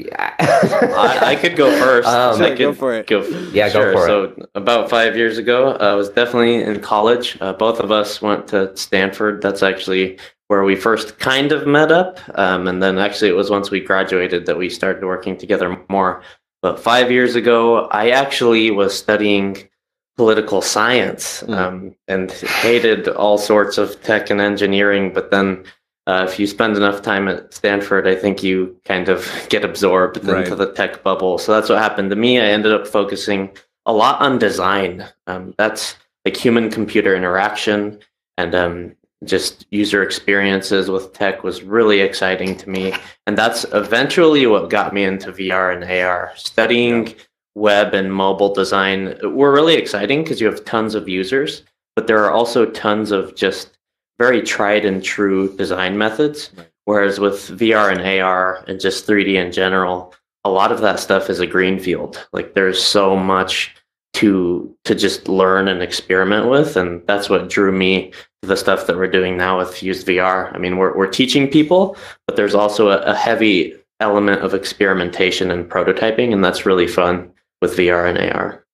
[0.07, 0.33] yeah.
[0.39, 2.07] I, I could go first.
[2.19, 3.07] Um, I Sure, go for it.
[3.07, 3.93] Go, Yeah, go sure.
[3.93, 4.07] for it.
[4.38, 7.38] So about five years ago, I was definitely in college.
[7.41, 9.41] Uh, both of us went to Stanford.
[9.41, 12.19] That's actually where we first kind of met up.
[12.38, 16.21] Um, and then actually, it was once we graduated that we started working together more.
[16.62, 19.69] But five years ago, I actually was studying
[20.17, 21.57] political science Mm.
[21.57, 25.13] um, and hated all sorts of tech and engineering.
[25.13, 25.63] But then
[26.09, 29.19] uh, if you spend enough time at Stanford, I think you kind of
[29.49, 30.43] get absorbed Right.
[30.43, 31.37] into the tech bubble.
[31.37, 32.39] So that's what happened to me.
[32.39, 33.49] I ended up focusing
[33.85, 35.05] a lot on design.
[35.27, 35.95] Um, that's
[36.25, 37.99] like human computer interaction
[38.37, 38.95] and um,
[39.25, 42.93] just user experiences with tech was really exciting to me.
[43.27, 46.31] And that's eventually what got me into VR and AR.
[46.35, 47.13] Studying
[47.55, 51.63] web and mobile design were really exciting because you have tons of users,
[51.95, 53.77] but there are also tons of just
[54.19, 56.51] very tried and true design methods.
[56.55, 56.67] Right.
[56.86, 61.29] Whereas with VR and AR and just 3D in general, a lot of that stuff
[61.29, 62.27] is a greenfield.
[62.34, 63.75] Like there's so much
[64.13, 68.88] to to just learn and experiment with, and that's what drew me to the stuff
[68.88, 70.53] that we're doing now with Fused VR.
[70.53, 75.51] I mean, we're we're teaching people, but there's also a, a heavy element of experimentation
[75.51, 78.65] and prototyping, and that's really fun with VR and AR.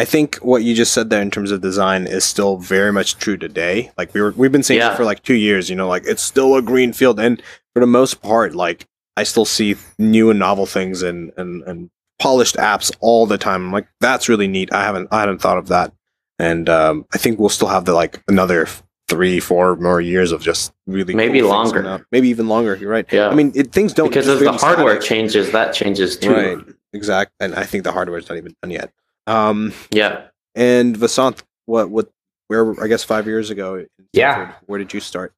[0.00, 3.18] I think what you just said there in terms of design is still very much
[3.18, 3.90] true today.
[3.98, 4.96] Like we were, we've been saying Yeah.
[4.96, 5.68] for like two years.
[5.68, 7.42] You know, like it's still a green field, and
[7.74, 8.86] for the most part, like
[9.18, 13.66] I still see new and novel things and and and polished apps all the time.
[13.66, 14.72] I'm like, that's really neat.
[14.72, 15.92] I haven't I hadn't thought of that,
[16.38, 18.66] and um, I think we'll still have the like another
[19.08, 22.06] three, four more years of just really Maybe cool longer.
[22.12, 22.74] maybe even longer.
[22.76, 23.04] You're right.
[23.12, 23.28] Yeah.
[23.28, 25.08] I mean, it, things don't because as the hardware static.
[25.08, 26.32] changes, that changes too.
[26.32, 26.58] Right.
[26.94, 27.34] exactly.
[27.40, 28.92] And I think the hardware's not even done yet.
[29.26, 30.22] Um, Yeah.
[30.54, 32.08] and Vasanth, what, what,
[32.48, 34.34] where, I guess five years ago, Yeah.
[34.34, 35.32] Stanford, where did you start?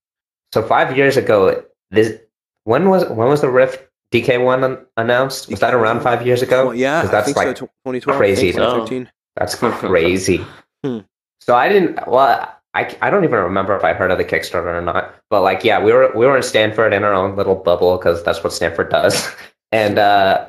[0.52, 2.18] So five years ago, this
[2.64, 5.48] when was when was the Rift DK one an- announced?
[5.50, 6.66] Was that around five years ago?
[6.66, 7.66] Well, yeah, 'Cause I that's think like so.
[7.86, 8.52] 2012, crazy.
[8.52, 9.10] Think, 2013.
[9.36, 10.44] That's crazy.
[10.84, 10.98] Hmm.
[11.40, 11.98] So I didn't.
[12.06, 15.14] Well, I, I don't even remember if I heard of the Kickstarter or not.
[15.30, 18.22] But like, yeah, we were we were in Stanford in our own little bubble because
[18.22, 19.28] that's what Stanford does.
[19.72, 20.46] And uh,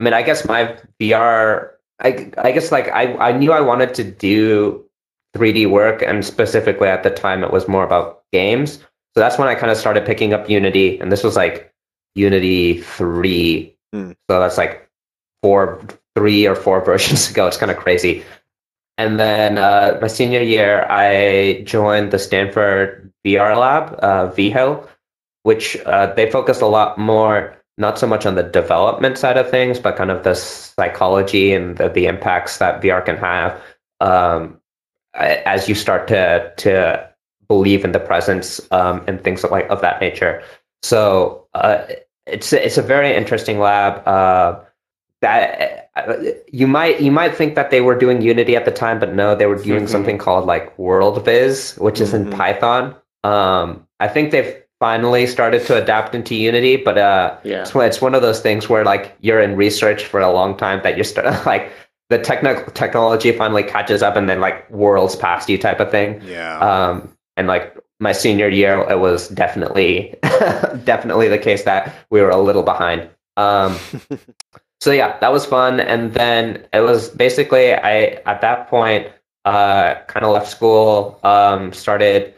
[0.00, 1.70] I mean, I guess my VR.
[2.00, 4.84] I I guess like I I knew I wanted to do
[5.36, 8.78] 3D work, and specifically at the time it was more about games.
[9.14, 11.72] So that's when I kind of started picking up Unity, and this was like
[12.14, 13.74] Unity three.
[13.92, 14.12] Hmm.
[14.28, 14.88] So that's like
[15.42, 15.80] four,
[16.14, 17.46] three or four versions ago.
[17.46, 18.24] It's kind of crazy.
[18.98, 24.88] And then uh, my senior year, I joined the Stanford VR lab, uh, VHIL,
[25.42, 29.50] which uh, they focused a lot more, not so much on the development side of
[29.50, 33.60] things, but kind of the psychology and the, the impacts that VR can have
[34.00, 34.58] um,
[35.14, 37.08] as you start to to
[37.48, 40.42] believe in the presence um, and things like of that nature.
[40.82, 41.84] So uh,
[42.26, 44.06] it's it's a very interesting lab.
[44.06, 44.60] Uh,
[45.22, 46.14] that uh,
[46.52, 49.34] you might you might think that they were doing Unity at the time, but no,
[49.34, 49.88] they were doing Mhm.
[49.88, 52.36] something called like WorldViz, which is in Mhm.
[52.36, 52.94] Python.
[53.24, 57.62] Um, I think they've finally started to adapt into Unity, but uh, Yeah.
[57.62, 60.56] it's one, it's one of those things where like you're in research for a long
[60.56, 61.72] time that you're start like
[62.10, 66.20] the technical technology finally catches up and then like worlds past you type of thing.
[66.24, 66.58] Yeah.
[66.60, 70.14] Um, and like my senior year, it was definitely
[70.84, 73.08] definitely the case that we were a little behind.
[73.36, 73.76] Um,
[74.80, 75.80] so yeah, that was fun.
[75.80, 79.08] And then it was basically I at that point
[79.44, 82.34] uh, kind of left school, um, started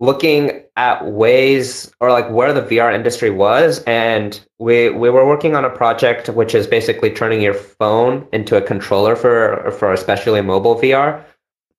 [0.00, 5.56] looking at ways or like where the VR industry was, and we we were working
[5.56, 10.40] on a project which is basically turning your phone into a controller for for especially
[10.40, 11.22] mobile VR.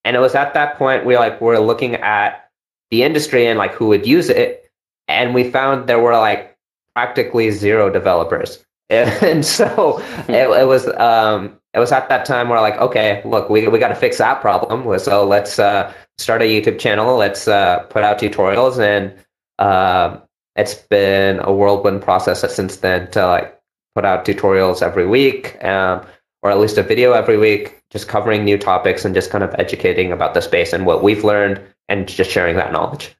[0.05, 2.49] And it was at that point we like were looking at
[2.91, 4.69] the industry and like who would use it,
[5.07, 6.57] and we found there were like
[6.95, 8.63] practically zero developers.
[8.89, 13.49] And so it, it was um, it was at that time where like, okay, look,
[13.49, 14.97] we we got to fix that problem.
[14.99, 17.17] So let's uh, start a YouTube channel.
[17.17, 19.13] Let's uh, put out tutorials, and
[19.59, 20.17] uh,
[20.55, 23.59] it's been a whirlwind process since then to like
[23.95, 26.05] put out tutorials every week, um,
[26.41, 29.53] or at least a video every week, just covering new topics and just kind of
[29.59, 33.15] educating about the space and what we've learned, and just sharing that knowledge.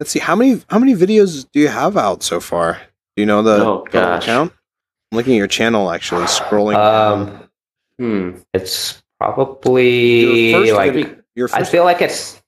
[0.00, 2.80] Let's see how many how many videos do you have out so far?
[3.16, 4.26] Do you know the Oh, total gosh.
[4.26, 4.52] count?
[5.12, 6.74] I'm looking at your channel actually, scrolling.
[6.74, 7.45] Um, down.
[7.98, 8.32] Hmm.
[8.52, 12.40] It's probably Your like video- your I feel like it's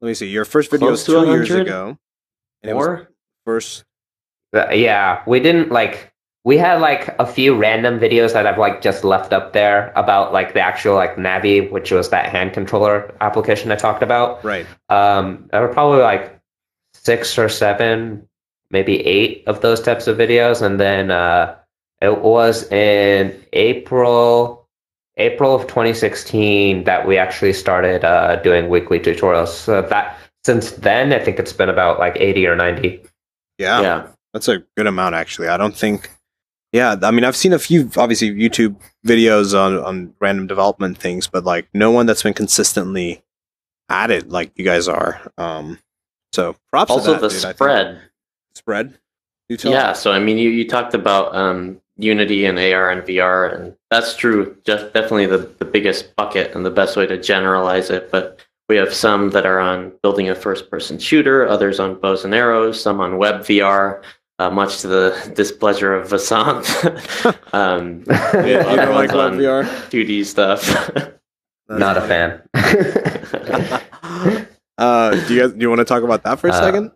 [0.00, 0.28] let me see.
[0.28, 1.98] Your first video was two years ago.
[2.62, 3.10] And it was Or
[3.44, 3.84] first.
[4.54, 6.12] Uh, yeah, we didn't like
[6.44, 10.32] we had like a few random videos that I've like just left up there about
[10.32, 14.42] like the actual like Navi, which was that hand controller application I talked about.
[14.42, 14.66] Right.
[14.88, 16.40] Um, there were probably like
[16.94, 18.26] six or seven,
[18.70, 21.56] maybe eight of those types of videos, and then uh,
[22.00, 24.59] it was in April,
[25.20, 29.48] April of 2016 that we actually started uh, doing weekly tutorials.
[29.48, 33.02] So that since then, I think it's been about like 80 or 90.
[33.58, 34.06] Yeah, yeah.
[34.32, 35.48] That's a good amount actually.
[35.48, 36.10] I don't think.
[36.72, 41.26] Yeah, I mean, I've seen a few obviously YouTube videos on on random development things,
[41.26, 43.22] but like no one that's been consistently
[43.88, 45.20] at it like you guys are.
[45.36, 45.78] Um,
[46.32, 46.92] so props.
[46.92, 48.00] Also, to that, the dude, spread.
[48.54, 48.98] Spread.
[49.48, 53.02] You tell Yeah, so I mean, you, you talked about um, Unity and AR and
[53.02, 54.56] VR, and that's true.
[54.64, 58.10] Just definitely the, the biggest bucket and the best way to generalize it.
[58.10, 62.24] But we have some that are on building a first person shooter, others on bows
[62.24, 64.02] and arrows, some on web VR,
[64.38, 66.68] uh, much to the displeasure of Vasanth.
[67.54, 69.64] um, Yeah, you other ones on VR?
[69.90, 71.12] 2D stuff.
[71.68, 72.42] Not a fan.
[74.78, 76.92] Uh, do you guys do you want to talk about that for a Uh, second?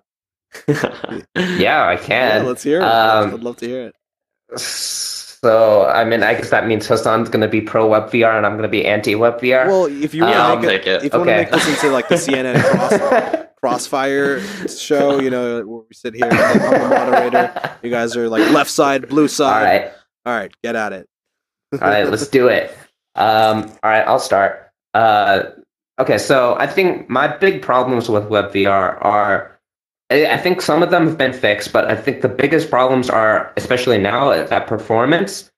[1.61, 2.43] yeah, I can.
[2.43, 2.85] Yeah, let's hear it.
[2.85, 3.95] Um, I'd love to hear it.
[4.57, 8.47] So, I mean, I guess that means Hassan's going to be pro web VR and
[8.47, 9.67] I'm going to be anti web VR.
[9.67, 11.05] Well, if you Yeah, want I'll to make take it.
[11.05, 11.43] if you want to Okay.
[11.43, 16.25] make this into like the CNN cross, crossfire show, you know, where we sit here,
[16.31, 16.31] I'm
[16.81, 17.79] the moderator.
[17.83, 19.65] You guys are like left side, blue side.
[19.65, 19.93] right.
[20.25, 21.09] all right, get at it.
[21.73, 22.71] All right, let's do it.
[23.15, 24.71] Um, all right, I'll start.
[24.95, 25.43] Uh,
[25.99, 29.54] okay, so I think my big problems with WebVR are,
[30.15, 33.53] I think some of them have been fixed, but I think the biggest problems are,
[33.57, 35.51] especially now, that performance.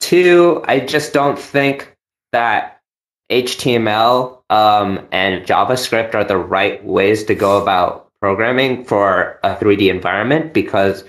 [0.00, 1.96] Two, I just don't think
[2.32, 2.80] that
[3.30, 9.90] HTML um, and JavaScript are the right ways to go about programming for a 3D
[9.90, 11.04] environment because,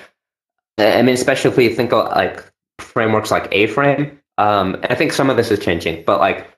[0.78, 2.44] I mean, especially if we think of like
[2.80, 6.51] frameworks like A-Frame, um, I think some of this is changing, but like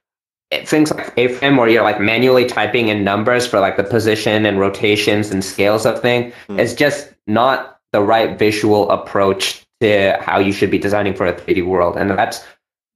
[0.65, 4.59] things like A-Frame where you're like manually typing in numbers for like the position and
[4.59, 6.59] rotations and scales of thing Hmm.
[6.59, 11.33] is just not the right visual approach to how you should be designing for a
[11.33, 11.97] 3D world.
[11.97, 12.43] And that's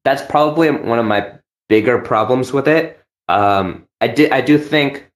[0.05, 1.31] that's probably one of my
[1.69, 2.99] bigger problems with it.
[3.27, 5.09] Um, I did I do think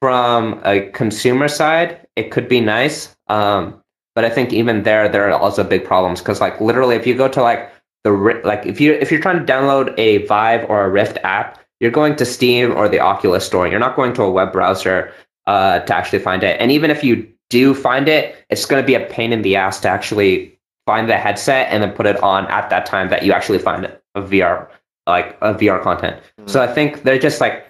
[0.00, 3.82] from a consumer side it could be nice, um,
[4.14, 7.14] but I think even there there are also big problems because like literally if you
[7.14, 7.72] go to like
[8.04, 8.12] the
[8.44, 11.90] like if you if you're trying to download a Vive or a Rift app, you're
[11.90, 13.66] going to Steam or the Oculus store.
[13.68, 15.12] You're not going to a web browser
[15.46, 16.60] uh, to actually find it.
[16.60, 19.56] And even if you do find it, it's going to be a pain in the
[19.56, 23.24] ass to actually find the headset and then put it on at that time that
[23.24, 24.68] you actually find a VR
[25.06, 26.20] like a VR content.
[26.46, 27.64] So I think they're just like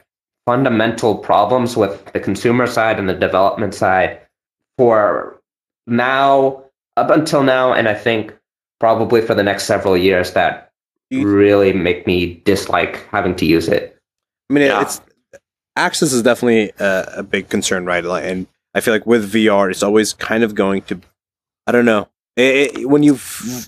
[0.47, 4.21] fundamental problems with the consumer side and the development side
[4.79, 5.41] for
[5.87, 6.65] now
[6.97, 8.35] up until now and I think
[8.81, 10.73] probably for the next several years that
[11.11, 13.96] really make me dislike having to use it.
[14.51, 14.83] I mean, Yeah.
[14.83, 15.01] it's
[15.77, 18.05] access is definitely a, a big concern, right?
[18.05, 21.01] And I feel like with VR, it's always kind of going to,
[21.67, 23.19] I don't know, it, it- when you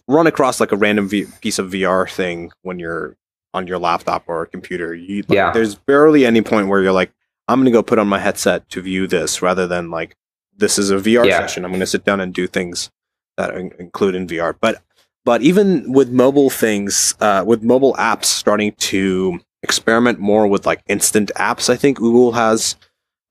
[0.06, 3.16] run across like a random v- piece of VR thing when you're
[3.54, 5.52] on your laptop or computer, you like, Yeah.
[5.52, 7.12] there's barely any point where you're like,
[7.48, 10.14] I'm gonna go put on my headset to view this, rather than like,
[10.56, 11.38] this is a VR Yeah.
[11.40, 11.64] session.
[11.64, 12.90] I'm gonna sit down and do things
[13.38, 14.54] that in- include in VR.
[14.60, 14.82] But
[15.24, 20.82] but even with mobile things, uh, with mobile apps starting to experiment more with like
[20.88, 21.68] instant apps.
[21.70, 22.76] I think Google has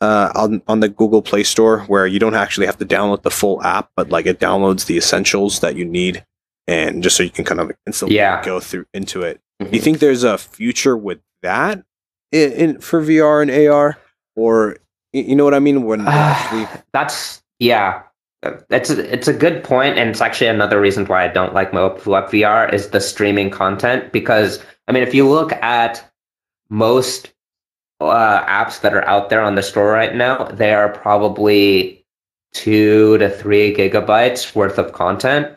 [0.02, 3.32] uh, on on the Google Play Store where you don't actually have to download the
[3.32, 6.24] full app, but like it downloads the essentials that you need,
[6.68, 8.44] and just so you can kind of instantly Yeah.
[8.44, 9.40] go through into it.
[9.62, 9.72] Mhm.
[9.72, 11.84] Do you think there's a future with that
[12.32, 13.98] in, in for VR and AR,
[14.36, 14.78] or
[15.14, 15.84] you know what I mean?
[15.86, 18.02] When they actually, That's yeah.
[18.70, 21.74] It's a, it's a good point, and it's actually another reason why I don't like
[21.74, 24.12] Web VR is the streaming content.
[24.12, 26.04] Because I mean, if you look at
[26.70, 27.32] most
[28.00, 32.06] uh, apps that are out there on the store right now, they are probably
[32.54, 35.48] two to three gigabytes worth of content,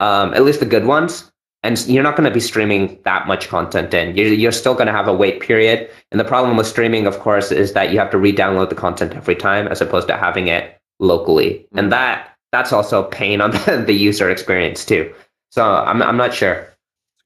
[0.00, 1.30] um, at least the good ones.
[1.62, 4.16] And you're not going to be streaming that much content in.
[4.16, 5.90] You're, you're still going to have a wait period.
[6.10, 9.14] And the problem with streaming, of course, is that you have to re-download the content
[9.14, 11.78] every time, as opposed to having it locally, Mhm.
[11.78, 15.12] and that that's also a pain on the, the user experience too.
[15.50, 16.66] So I'm I'm not sure.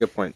[0.01, 0.35] good point.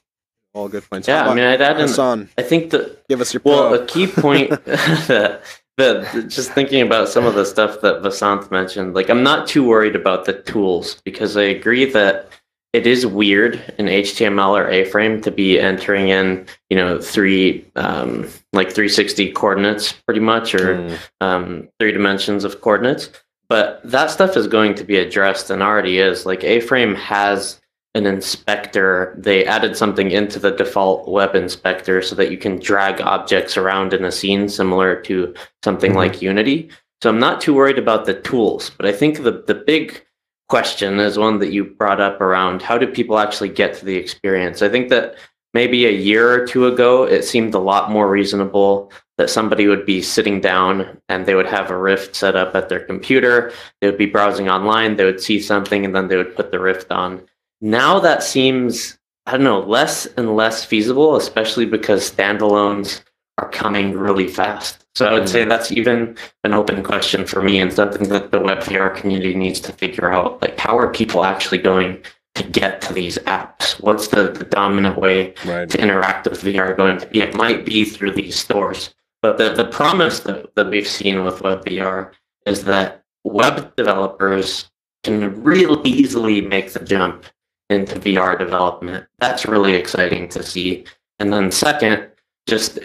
[0.58, 1.06] All good points.
[1.06, 2.28] Yeah, I mean, I'd add in.
[2.36, 3.80] I think that give us your Well, pro.
[3.80, 5.42] a key point that,
[5.76, 9.64] that just thinking about some of the stuff that Vasanth mentioned, like I'm not too
[9.64, 12.28] worried about the tools because I agree that
[12.72, 18.28] it is weird in HTML or A-frame to be entering in, you know, three um,
[18.52, 20.98] like 360 coordinates pretty much, or Mm.
[21.20, 23.10] um, three dimensions of coordinates.
[23.48, 26.26] But that stuff is going to be addressed and already is.
[26.26, 27.58] Like A-frame has
[27.98, 29.14] an inspector.
[29.18, 33.92] They added something into the default web inspector so that you can drag objects around
[33.92, 35.96] in a scene similar to something Mhm.
[35.96, 36.70] like Unity.
[37.02, 40.02] So I'm not too worried about the tools, but I think the the big
[40.48, 43.96] question is one that you brought up around how do people actually get to the
[43.96, 44.62] experience?
[44.62, 45.14] I think that
[45.52, 49.84] maybe a year or two ago it seemed a lot more reasonable that somebody would
[49.84, 53.52] be sitting down and they would have a Rift set up at their computer.
[53.80, 56.60] They would be browsing online, they would see something, and then they would put the
[56.60, 57.22] Rift on.
[57.60, 63.02] Now that seems, I don't know, less and less feasible, especially because standalones
[63.38, 64.84] are coming really fast.
[64.94, 65.48] So I would say mm-hmm.
[65.48, 69.60] that's even an open question for me and something that the web VR community needs
[69.60, 70.42] to figure out.
[70.42, 72.02] Like, how are people actually going
[72.34, 73.80] to get to these apps?
[73.80, 75.70] What's the, the dominant way Right.
[75.70, 77.20] to interact with VR going to be?
[77.20, 78.92] It might be through these stores.
[79.22, 82.10] But the, the promise that, that we've seen with WebVR
[82.46, 84.68] is that web developers
[85.04, 87.24] can real easily make the jump
[87.70, 89.06] into VR development.
[89.18, 90.84] That's really exciting to see.
[91.18, 92.08] And then second,
[92.46, 92.78] just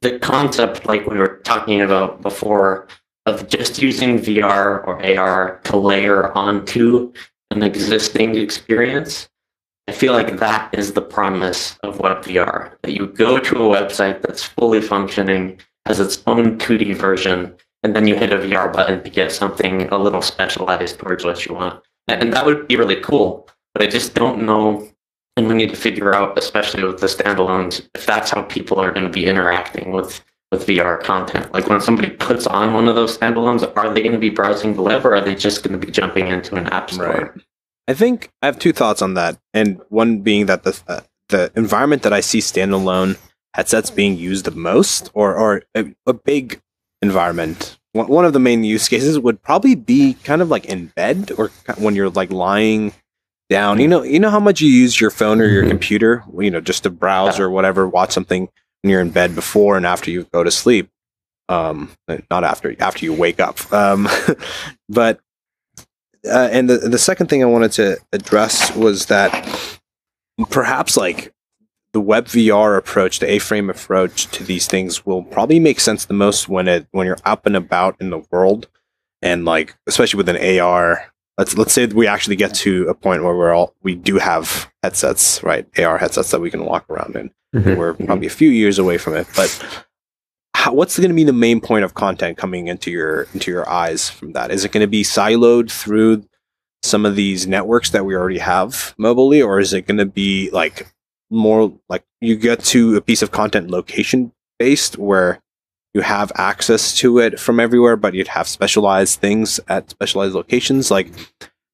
[0.00, 2.88] the concept like we were talking about before
[3.26, 7.12] of just using VR or AR to layer onto
[7.50, 9.28] an existing experience.
[9.88, 13.80] I feel like that is the promise of web VR That you go to a
[13.80, 18.72] website that's fully functioning, has its own 2D version, and then you hit a VR
[18.72, 21.82] button to get something a little specialized towards what you want.
[22.08, 23.48] And and that would be really cool.
[23.74, 24.88] But I just don't know,
[25.36, 28.92] and we need to figure out, especially with the standalones, if that's how people are
[28.92, 31.52] going to be interacting with with VR content.
[31.52, 34.74] Like when somebody puts on one of those standalones, are they going to be browsing
[34.74, 37.06] the web, or are they just going to be jumping into an app store?
[37.08, 37.30] Right.
[37.88, 41.52] I think I have two thoughts on that, and one being that the uh, the
[41.56, 43.18] environment that I see standalone
[43.54, 46.60] headsets being used the most, or or a, a big
[47.02, 47.78] environment.
[47.92, 51.32] One one of the main use cases would probably be kind of like in bed,
[51.36, 52.92] or when you're like lying
[53.50, 53.78] down.
[53.80, 55.68] You know, you know how much you use your phone or your Mhm.
[55.70, 58.48] computer, you know, just to browse or whatever, watch something
[58.82, 60.88] when you're in bed before and after you go to sleep.
[61.48, 61.90] Um,
[62.30, 63.70] not after after you wake up.
[63.72, 64.08] Um,
[64.88, 65.20] but
[66.26, 69.32] uh, and the the second thing I wanted to address was that
[70.50, 71.32] perhaps like
[71.92, 76.14] the web VR approach, the A-frame approach to these things will probably make sense the
[76.14, 78.68] most when it when you're up and about in the world,
[79.22, 81.12] and like especially with an AR.
[81.38, 84.18] Let's let's say that we actually get to a point where we're all we do
[84.18, 85.66] have headsets, right?
[85.78, 87.30] AR headsets that we can walk around in.
[87.54, 87.76] Mhm.
[87.76, 89.50] We're probably a few years away from it, but
[90.54, 93.68] how, what's going to be the main point of content coming into your into your
[93.68, 94.50] eyes from that?
[94.50, 96.24] Is it going to be siloed through
[96.82, 100.50] some of these networks that we already have mobilely, or is it going to be
[100.50, 100.86] like
[101.30, 105.40] more like you get to a piece of content location based where
[105.94, 110.90] you have access to it from everywhere, but you'd have specialized things at specialized locations?
[110.90, 111.08] Like,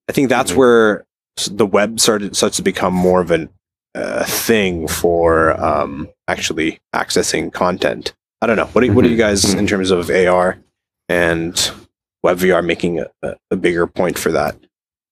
[0.08, 0.56] I think that's Mhm.
[0.56, 1.04] where
[1.50, 3.48] the web started starts to become more of a
[3.94, 8.14] uh, thing for um, actually accessing content.
[8.40, 8.66] I don't know.
[8.66, 10.58] What do, what do you guys in terms of AR
[11.08, 11.70] and
[12.22, 14.54] web VR making a, a, bigger point for that?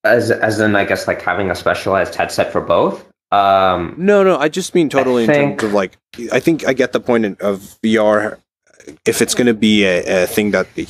[0.05, 3.05] As as in, I guess like having a specialized headset for both.
[3.33, 5.97] Um, No, no, I just mean totally in think- terms of like.
[6.31, 8.37] I think I get the point in- of VR.
[9.05, 10.85] If it's going to be a, a thing that you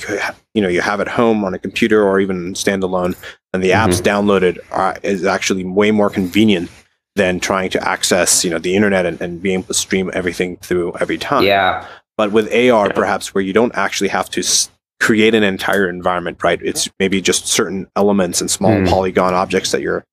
[0.54, 3.16] you know you have at home on a computer or even standalone,
[3.54, 6.70] and the apps downloaded are, is actually way more convenient
[7.16, 10.58] than trying to access you know the internet and, and being able to stream everything
[10.58, 11.44] through every time.
[11.44, 11.86] Yeah.
[12.18, 14.70] But with AR, perhaps where you don't actually have to s-
[15.00, 16.60] create an entire environment, right?
[16.62, 18.86] It's maybe just certain elements and small Hmm.
[18.86, 20.04] polygon objects that you're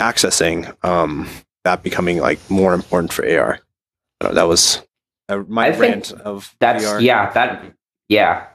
[0.00, 0.72] accessing.
[0.84, 1.28] Um,
[1.64, 3.58] that becoming like more important for AR.
[4.22, 4.80] Know, that was
[5.28, 7.02] uh, my I rant of That's VR.
[7.02, 7.72] yeah, that
[8.08, 8.46] yeah.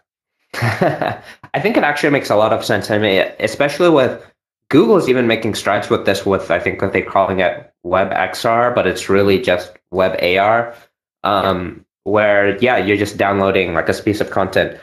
[0.56, 2.92] I think it actually makes a lot of sense.
[2.92, 4.24] I mean, especially with
[4.70, 6.26] Google is even making strides with this.
[6.26, 10.76] With I think what they're calling it Web XR, but it's really just Web AR,
[11.24, 14.80] um, where yeah, you're just downloading like a piece of content.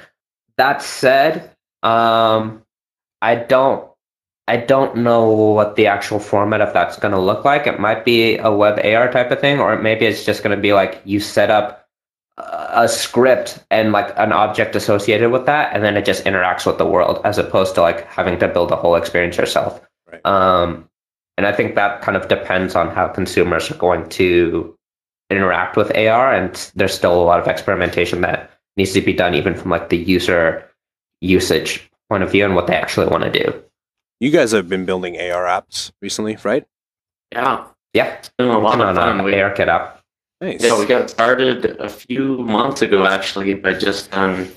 [0.56, 1.50] That said,
[1.82, 2.62] um,
[3.22, 3.86] I don't.
[4.48, 7.68] I don't know what the actual format of that's going to look like.
[7.68, 10.60] It might be a web AR type of thing, or maybe it's just going to
[10.60, 11.79] be like you set up
[12.72, 16.78] a script and like an object associated with that, and then it just interacts with
[16.78, 19.80] the world as opposed to like having to build a whole experience yourself.
[20.10, 20.24] Right.
[20.26, 20.88] Um,
[21.38, 24.76] and I think that kind of depends on how consumers are going to
[25.30, 29.34] interact with AR, and there's still a lot of experimentation that needs to be done,
[29.34, 30.66] even from like the user
[31.20, 33.62] usage point of view and what they actually want to do.
[34.20, 36.66] You guys have been building AR apps recently, right?
[37.32, 37.64] Yeah,
[37.94, 39.20] Yeah, it's been a lot on of fun.
[39.20, 39.99] uh, We, ARKit app.
[40.40, 40.62] Nice.
[40.62, 44.48] yeah, we got started a few months ago actually by just um,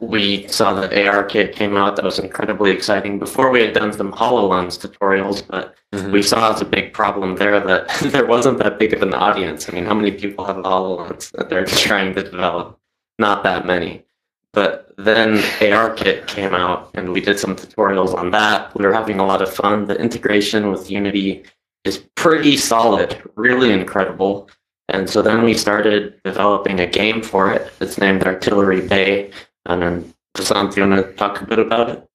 [0.00, 1.96] we saw that ARKit came out.
[1.96, 3.18] That was incredibly exciting.
[3.18, 6.10] Before we had done some HoloLens tutorials, but Mhm.
[6.10, 9.68] we saw as a big problem there that there wasn't that big of an audience.
[9.68, 12.78] I mean, how many people have HoloLens that they're trying to develop?
[13.18, 14.04] Not that many.
[14.52, 18.74] But then ARKit came out and we did some tutorials on that.
[18.76, 19.84] We were having a lot of fun.
[19.86, 21.44] The integration with Unity
[21.84, 24.48] is pretty solid, really incredible.
[24.88, 27.72] And so then we started developing a game for it.
[27.80, 29.30] It's named Artillery Bay.
[29.66, 32.06] And then, Prasant, do you want to talk a bit about it?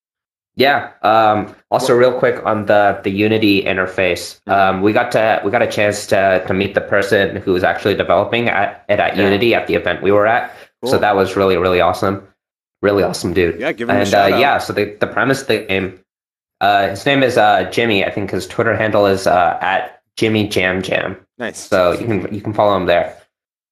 [0.56, 0.92] Yeah.
[1.04, 5.62] Um, also, real quick on the the Unity interface, um, we got to we got
[5.62, 9.24] a chance to to meet the person who was actually developing at it at Yeah.
[9.24, 10.54] Unity at the event we were at.
[10.86, 12.28] So that was really really awesome,
[12.82, 13.60] really awesome dude.
[13.60, 14.40] yeah, give him a And uh, out.
[14.40, 16.00] yeah, so the the premise of the game,
[16.62, 18.04] uh, his name is uh, Jimmy.
[18.06, 21.16] I think his Twitter handle is uh, at Jimmy Jam Jam.
[21.38, 21.58] nice.
[21.60, 23.16] So you can you can follow him there.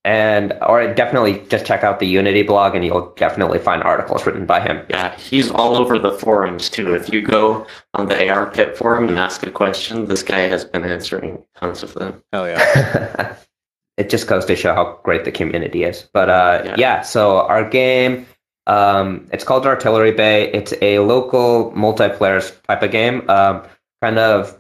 [0.06, 4.46] And or definitely just check out the Unity blog, and you'll definitely find articles written
[4.46, 4.86] by him.
[4.90, 6.96] Yeah, he's all over the forums too.
[6.96, 10.86] If you go on the ARKit forum and ask a question, this guy has been
[10.86, 12.24] answering tons of them.
[12.32, 13.36] Hell yeah.
[13.98, 16.08] it just goes to show how great the community is.
[16.14, 16.76] But uh, Yeah.
[16.78, 17.02] yeah.
[17.02, 18.26] so our game,
[18.66, 20.50] um, it's called Artillery Bay.
[20.54, 23.64] It's a local multiplayer type of game, um,
[24.02, 24.58] kind of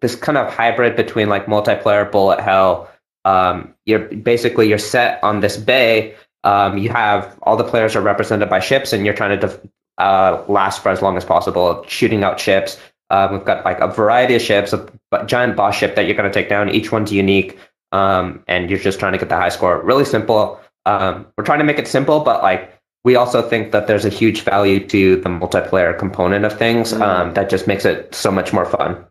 [0.00, 2.90] this kind of hybrid between like multiplayer bullet hell.
[3.24, 6.14] Um, you're basically you're set on this bay.
[6.44, 9.60] Um, you have all the players are represented by ships, and you're trying to def-
[9.98, 12.78] uh, last for as long as possible, shooting out ships.
[13.10, 14.88] Um, we've got like a variety of ships, a
[15.26, 16.68] giant boss ship that you're going to take down.
[16.68, 17.58] Each one's unique
[17.92, 19.82] um, and you're just trying to get the high score.
[19.82, 20.60] Really simple.
[20.86, 22.74] Um, we're trying to make it simple, but like
[23.04, 27.34] we also think that there's a huge value to the multiplayer component of things um,
[27.34, 29.04] that just makes it so much more fun.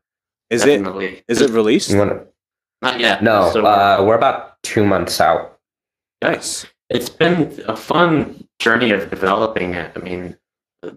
[0.49, 1.23] Is it Definitely.
[1.27, 1.95] is it released?
[1.95, 2.21] Wanna,
[2.81, 3.21] Not yet.
[3.23, 5.57] no, So we're- uh, we're about two months out.
[6.21, 6.65] Nice.
[6.89, 9.91] it's been a fun journey of developing it.
[9.95, 10.37] I mean,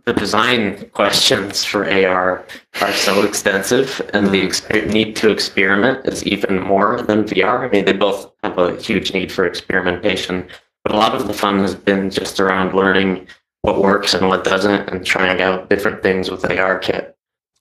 [0.05, 2.45] the design questions for AR
[2.81, 7.65] are so extensive, and the exper- need to experiment is even more than VR.
[7.67, 10.47] I mean, they both have a huge need for experimentation,
[10.85, 13.27] but a lot of the fun has been just around learning
[13.63, 17.17] what works and what doesn't, and trying out different things with AR kit.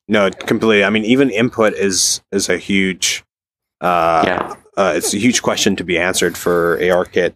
[0.10, 0.84] No, completely.
[0.84, 3.24] I mean, even input is is a huge.
[3.80, 4.56] Uh, yeah.
[4.76, 7.34] uh, it's a huge question to be answered for ARKit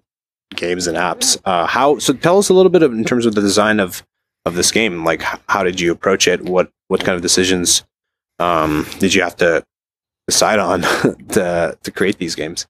[0.55, 1.37] games and apps.
[1.45, 1.99] Uh, how?
[1.99, 4.03] So tell us a little bit of in terms of the design of
[4.45, 5.05] of this game.
[5.05, 6.41] Like, how did you approach it?
[6.41, 7.83] What what kind of decisions
[8.39, 9.63] um, did you have to
[10.27, 10.81] decide on
[11.29, 12.65] to to create these games?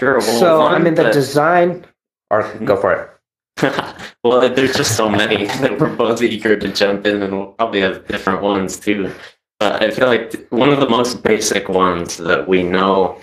[0.00, 0.18] Sure.
[0.18, 1.86] Well, so I one mean, the that- design.
[2.30, 3.10] Or go for it.
[4.24, 7.80] well, there's just so many that we're both eager to jump in, and we'll probably
[7.80, 9.12] have different ones too.
[9.58, 13.20] But I feel like one of the most basic ones that we know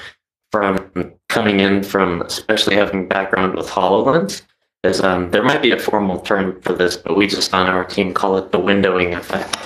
[0.52, 4.42] from coming in from, especially having background with HoloLens,
[4.84, 7.86] is um, there might be a formal term for this, but we just on our
[7.86, 9.58] team call it the windowing effect.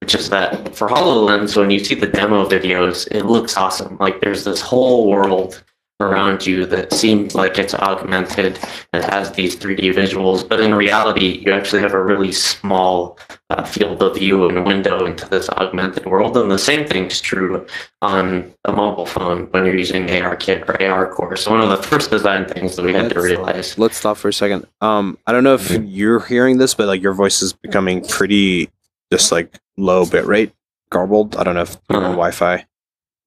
[0.00, 3.96] Which is that for HoloLens, when you see the demo videos, it looks awesome.
[3.98, 5.63] Like there's this whole world
[6.00, 8.58] around you that seems like it's augmented
[8.92, 13.16] and it has these 3D visuals, but in reality, you actually have a really small
[13.50, 16.36] uh, field of view and window into this augmented world.
[16.36, 17.64] And the same thing's true
[18.02, 21.38] on a mobile phone when you're using ARKit or ARCore.
[21.38, 23.78] So one of the first design things that we had to realize.
[23.78, 24.66] Let's stop for a second.
[24.80, 28.68] Um, I don't know if you're hearing this, but like your voice is becoming pretty
[29.12, 30.52] just like low bit rate,
[30.90, 31.36] garbled.
[31.36, 32.00] I don't know if Uh-huh.
[32.00, 32.66] Wi-Fi.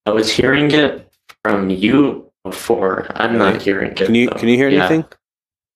[0.05, 1.09] I was hearing it
[1.43, 3.07] from you before.
[3.15, 3.97] I'm not hearing it.
[3.97, 4.35] Can you though.
[4.35, 4.85] can you hear Yeah.
[4.85, 5.05] anything?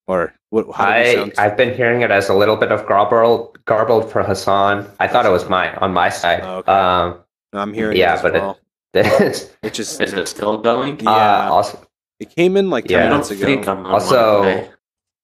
[0.08, 0.66] Or what?
[0.76, 4.88] How I I've been hearing it as a little bit of garbled garbled for Hassan.
[5.00, 6.42] I thought it was my on my side.
[6.44, 6.72] Oh, okay.
[6.72, 7.20] Um,
[7.54, 7.98] I'm hearing.
[7.98, 8.58] yeah, it as but it- well.
[8.94, 11.00] it's, it just Is it still going?
[11.00, 11.48] Yeah.
[11.48, 11.80] uh, also
[12.20, 13.10] it came in like ten Yeah.
[13.10, 13.46] Minutes ago.
[13.46, 14.70] think I'm on Also- Wi-Fi.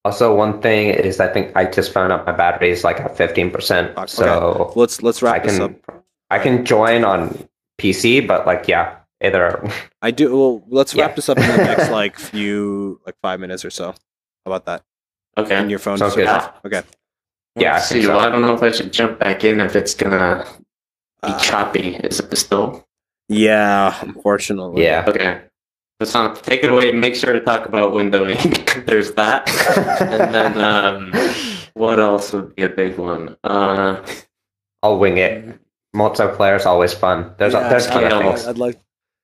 [0.06, 3.14] also one thing is I think I just found out my battery is like at
[3.16, 3.92] fifteen percent.
[3.98, 4.06] Okay.
[4.06, 5.72] So let's let's wrap I this up.
[5.84, 7.36] can I can join on
[7.78, 9.70] PC, but like yeah, either
[10.02, 10.36] I do.
[10.36, 11.14] Well, let's wrap Yeah.
[11.16, 13.92] this up in the next like few like five minutes or so.
[13.92, 14.84] How about that?
[15.36, 15.54] Okay.
[15.54, 15.98] And your phone.
[15.98, 16.72] Sounds just- good.
[16.74, 16.86] Okay.
[17.56, 18.02] Yeah, I Let's see.
[18.02, 18.10] so.
[18.10, 20.44] Well, I don't know if I should jump back in if it's gonna
[21.22, 21.96] be Uh, choppy.
[21.96, 22.86] Is it still?
[23.28, 23.96] yeah.
[24.02, 24.84] Unfortunately.
[24.84, 25.04] yeah.
[25.08, 25.40] Okay.
[25.98, 26.92] Hassan, take it away.
[26.92, 28.38] Make sure to talk about windowing.
[28.86, 29.48] There's that.
[30.00, 31.12] And then um,
[31.74, 33.36] what else would be a big one?
[33.42, 34.06] Uh,
[34.84, 35.58] I'll wing it.
[35.96, 37.34] Multiplayer is always fun.
[37.38, 38.46] There's Yeah, there's I'd- I'd- things.
[38.46, 38.78] I'd like.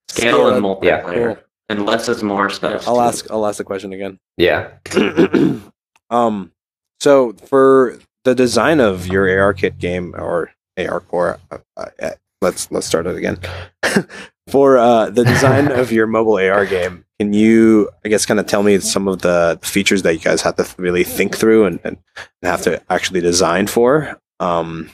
[0.08, 1.02] Scale and Scale Yeah.
[1.02, 1.40] multiplayer.
[1.70, 2.86] And less is more stuff.
[2.86, 3.00] I'll too.
[3.00, 3.30] ask.
[3.30, 4.18] I'll ask the question again.
[4.36, 4.70] Yeah.
[6.10, 6.52] um.
[7.00, 12.10] So for the design of your AR kit game or AR core, uh, uh,
[12.42, 13.38] let's let's start it again.
[14.48, 18.46] for uh, the design of your mobile AR game, can you, I guess, kind of
[18.46, 21.80] tell me some of the features that you guys have to really think through and,
[21.82, 21.96] and
[22.42, 24.18] have to actually design for?
[24.38, 24.90] Um,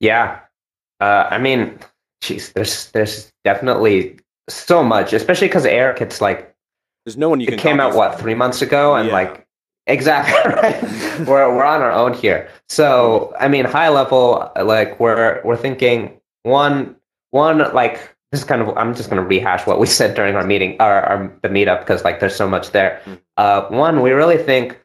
[0.00, 0.40] Yeah.
[1.00, 1.78] Uh, I mean,
[2.22, 4.16] jeez, there's there's definitely
[4.48, 6.54] so much, especially because ARKit, it's like
[7.04, 7.58] there's no one you it can.
[7.58, 9.14] came out what three months ago, and Yeah.
[9.14, 9.46] like
[9.86, 10.82] exactly right.
[11.26, 12.48] we're we're on our own here.
[12.68, 16.96] So I mean, high level, like we're we're thinking one
[17.30, 17.96] one like
[18.32, 21.02] this is kind of I'm just gonna rehash what we said during our meeting our,
[21.04, 23.00] our the meetup because like there's so much there.
[23.04, 23.20] Mm.
[23.36, 24.80] Uh, one, we really think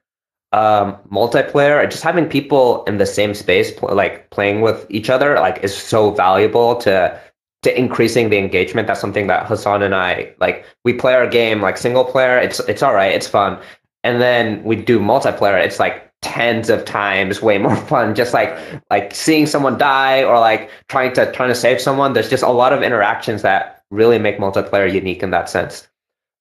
[0.51, 5.35] um multiplayer just having people in the same space pl- like playing with each other
[5.35, 7.21] like is so valuable to
[7.61, 11.61] to increasing the engagement that's something that hassan and i like we play our game
[11.61, 13.59] like single player it's it's all right it's fun.
[14.05, 18.15] And then we do multiplayer it's like tens of times way more fun.
[18.15, 18.57] Just like
[18.89, 22.49] like seeing someone die or like trying to trying to save someone there's just a
[22.49, 25.87] lot of interactions that really make multiplayer unique in that sense.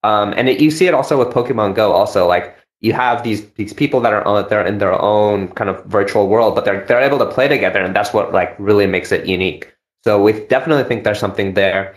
[0.05, 3.51] Um and it, you see it also with pokemon go also like you have these
[3.59, 6.85] these people that are on they're in their own kind of virtual world, but they're
[6.87, 9.75] they're able to play together, and that's what like really makes it unique.
[10.09, 11.95] So we definitely think there's something there.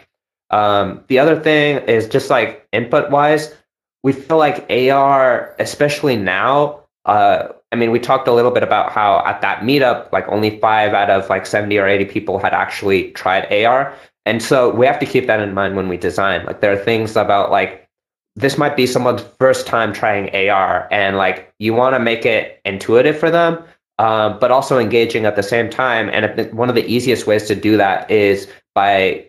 [0.49, 3.55] Um, the other thing is just like input wise,
[4.03, 6.81] we feel like AR, especially now.
[7.05, 10.59] Uh, I mean, we talked a little bit about how at that meetup, like only
[10.59, 13.95] five out of like seventy or eighty people had actually tried AR,
[14.25, 16.45] and so we have to keep that in mind when we design.
[16.45, 17.87] Like there are things about like
[18.35, 22.59] this might be someone's first time trying AR, and like you want to make it
[22.65, 23.63] intuitive for them,
[23.99, 26.09] um, but also engaging at the same time.
[26.09, 29.27] And one of the easiest ways to do that is by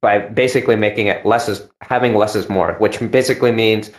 [0.00, 3.90] by basically making it less is having less is more, which basically means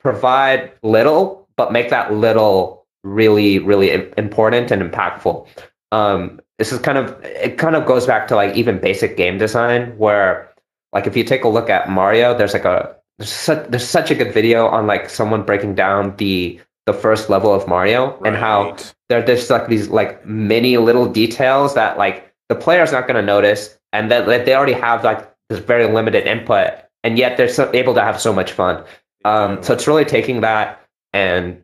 [0.00, 5.46] provide little, but make that little really, really important and impactful.
[5.90, 9.38] Um, this is kind of it kind of goes back to like even basic game
[9.38, 10.50] design where
[10.92, 14.10] like if you take a look at Mario, there's like a there's such there's such
[14.10, 18.36] a good video on like someone breaking down the the first level of Mario and
[18.36, 18.94] how Right.
[19.08, 23.22] there there's like these like many little details that like the player's not going to
[23.22, 26.72] notice and that that they already have like this very limited input
[27.04, 28.84] and yet they're so able to have so much fun.
[29.24, 30.80] Um, so it's really taking that
[31.12, 31.62] and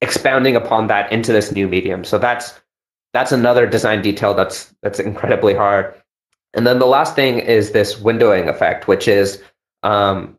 [0.00, 2.04] expounding upon that into this new medium.
[2.04, 2.60] So that's
[3.14, 5.94] that's another design detail that's that's incredibly hard.
[6.54, 9.42] And then the last thing is this windowing effect which is
[9.82, 10.37] um, is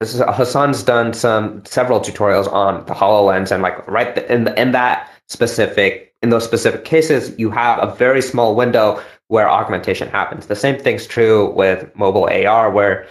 [0.00, 6.14] Hassan's done some several tutorials on the HoloLens and like right in in that specific
[6.22, 10.46] in those specific cases you have a very small window where augmentation happens.
[10.46, 13.06] The same thing's true with mobile AR where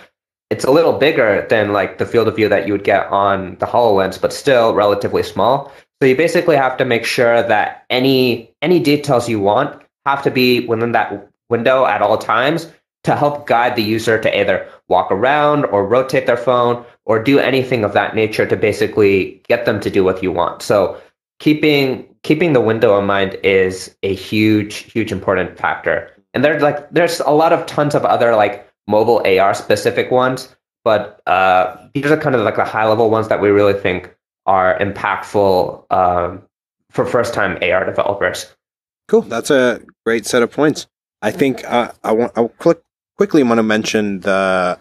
[0.50, 3.58] it's a little bigger than like the field of view that you would get on
[3.60, 5.72] the HoloLens but still relatively small.
[6.02, 10.32] So you basically have to make sure that any any details you want have to
[10.32, 12.72] be within that window at all times
[13.04, 17.38] to help guide the user to either walk around or rotate their phone or do
[17.38, 20.62] anything of that nature to basically get them to do what you want.
[20.62, 21.00] So
[21.40, 26.10] keeping keeping the window in mind is a huge huge important factor.
[26.34, 30.56] And there's like there's a lot of tons of other like mobile AR specific ones,
[30.84, 34.16] but uh, these are kind of like the high level ones that we really think
[34.46, 36.42] are impactful um,
[36.90, 38.54] for first time AR developers.
[39.08, 39.22] Cool.
[39.22, 40.88] That's a great set of points.
[41.22, 42.32] I think uh, I want.
[42.38, 42.82] I quick,
[43.18, 44.80] quickly want to mention the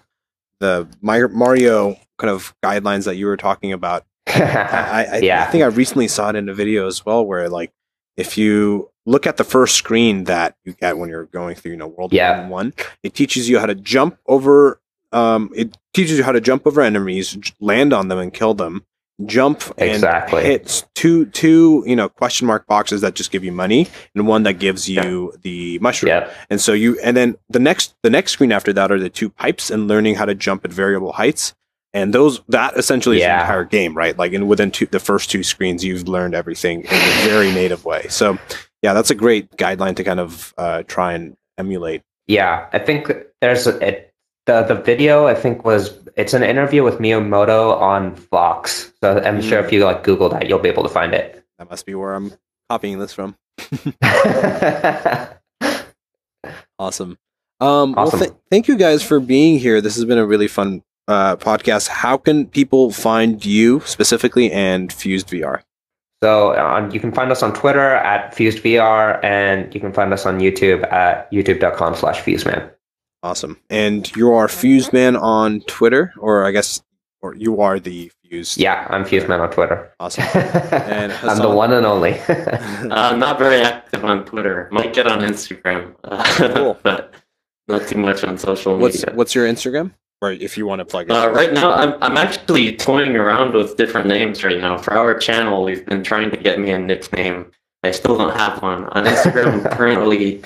[0.60, 4.04] the Mario kind of guidelines that you were talking about.
[4.28, 5.42] I, I, yeah.
[5.42, 7.72] I think I recently saw it in a video as well, where like
[8.16, 11.76] if you look at the first screen that you get when you're going through, you
[11.76, 12.42] know, World Yeah.
[12.42, 14.80] War One, it teaches you how to jump over
[15.12, 18.54] um, it teaches you how to jump over enemies, j- land on them, and kill
[18.54, 18.86] them.
[19.26, 20.42] Jump and Exactly.
[20.42, 24.42] hit two two you know question mark boxes that just give you money, and one
[24.44, 26.08] that gives you the mushroom.
[26.08, 26.30] Yeah.
[26.50, 29.30] And so you and then the next the next screen after that are the two
[29.30, 31.54] pipes and learning how to jump at variable heights.
[31.94, 34.16] And those that essentially is the entire game, right?
[34.16, 37.84] Like in within two, the first two screens, you've learned everything in a very native
[37.84, 38.06] way.
[38.08, 38.38] So
[38.80, 42.02] yeah, that's a great guideline to kind of uh, try and emulate.
[42.26, 44.04] Yeah, I think there's a,
[44.47, 45.26] the the video.
[45.26, 48.93] I think was it's an interview with Miyamoto on Vox.
[49.03, 51.45] So I'm sure if you like Google that, you'll be able to find it.
[51.59, 52.32] That must be where I'm
[52.68, 53.36] copying this from.
[56.78, 57.16] Awesome.
[57.61, 58.18] Um, Awesome.
[58.18, 59.80] Well, th- thank you guys for being here.
[59.80, 61.86] This has been a really fun uh, podcast.
[61.86, 65.62] How can people find you specifically and Fused VR?
[66.22, 70.24] so um, you can find us on Twitter at FusedVR, and you can find us
[70.24, 72.70] on YouTube at youtube.com/slash FuseMan.
[73.22, 73.58] Awesome.
[73.70, 76.82] And you are Fused Man on Twitter, or I guess,
[77.20, 78.58] or you are the Fused.
[78.58, 79.92] Yeah, I'm FuseMan on Twitter.
[80.00, 80.24] Awesome.
[80.72, 82.18] And I'm the one and only.
[82.28, 84.68] Uh, not very active on Twitter.
[84.72, 86.78] Might get on Instagram, uh, Cool.
[86.82, 87.14] but
[87.68, 89.14] not too much on social What's media.
[89.14, 89.92] what's your Instagram?
[90.20, 91.12] Or if you want to plug it.
[91.12, 94.78] Uh, right now, I'm, I'm actually toying around with different names right now.
[94.78, 97.50] For our channel, we've been trying to get me a nickname.
[97.82, 98.84] I still don't have one.
[98.90, 100.42] On Instagram, currently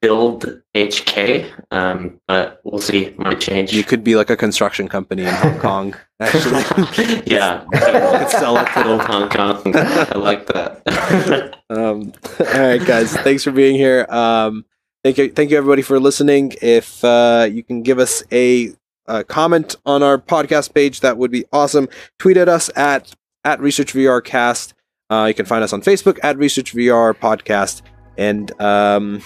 [0.00, 3.14] build HK, um, but we'll see.
[3.18, 3.72] Might change.
[3.72, 5.96] You could be like a construction company in Hong Kong.
[6.20, 7.64] Actually, yeah.
[7.72, 9.62] Could sell it to Hong Kong.
[9.74, 11.56] I like that.
[11.70, 13.14] um, all right, guys.
[13.18, 14.06] Thanks for being here.
[14.08, 14.64] Um,
[15.02, 16.54] thank you, thank you everybody for listening.
[16.60, 18.72] If uh, you can give us a,
[19.06, 21.88] a comment on our podcast page, that would be awesome.
[22.18, 24.74] Tweet at us at at Research VR Cast.
[25.10, 27.82] Uh, you can find us on Facebook at Research VR Podcast.
[28.16, 29.22] And um,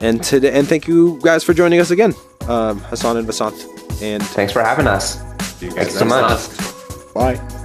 [0.00, 2.14] and today, and thank you guys for joining us again,
[2.48, 3.66] um, Hassan and Vasanth.
[4.02, 5.20] And Thanks for having us.
[5.58, 7.14] see you guys Thanks so much.
[7.14, 7.56] Bye.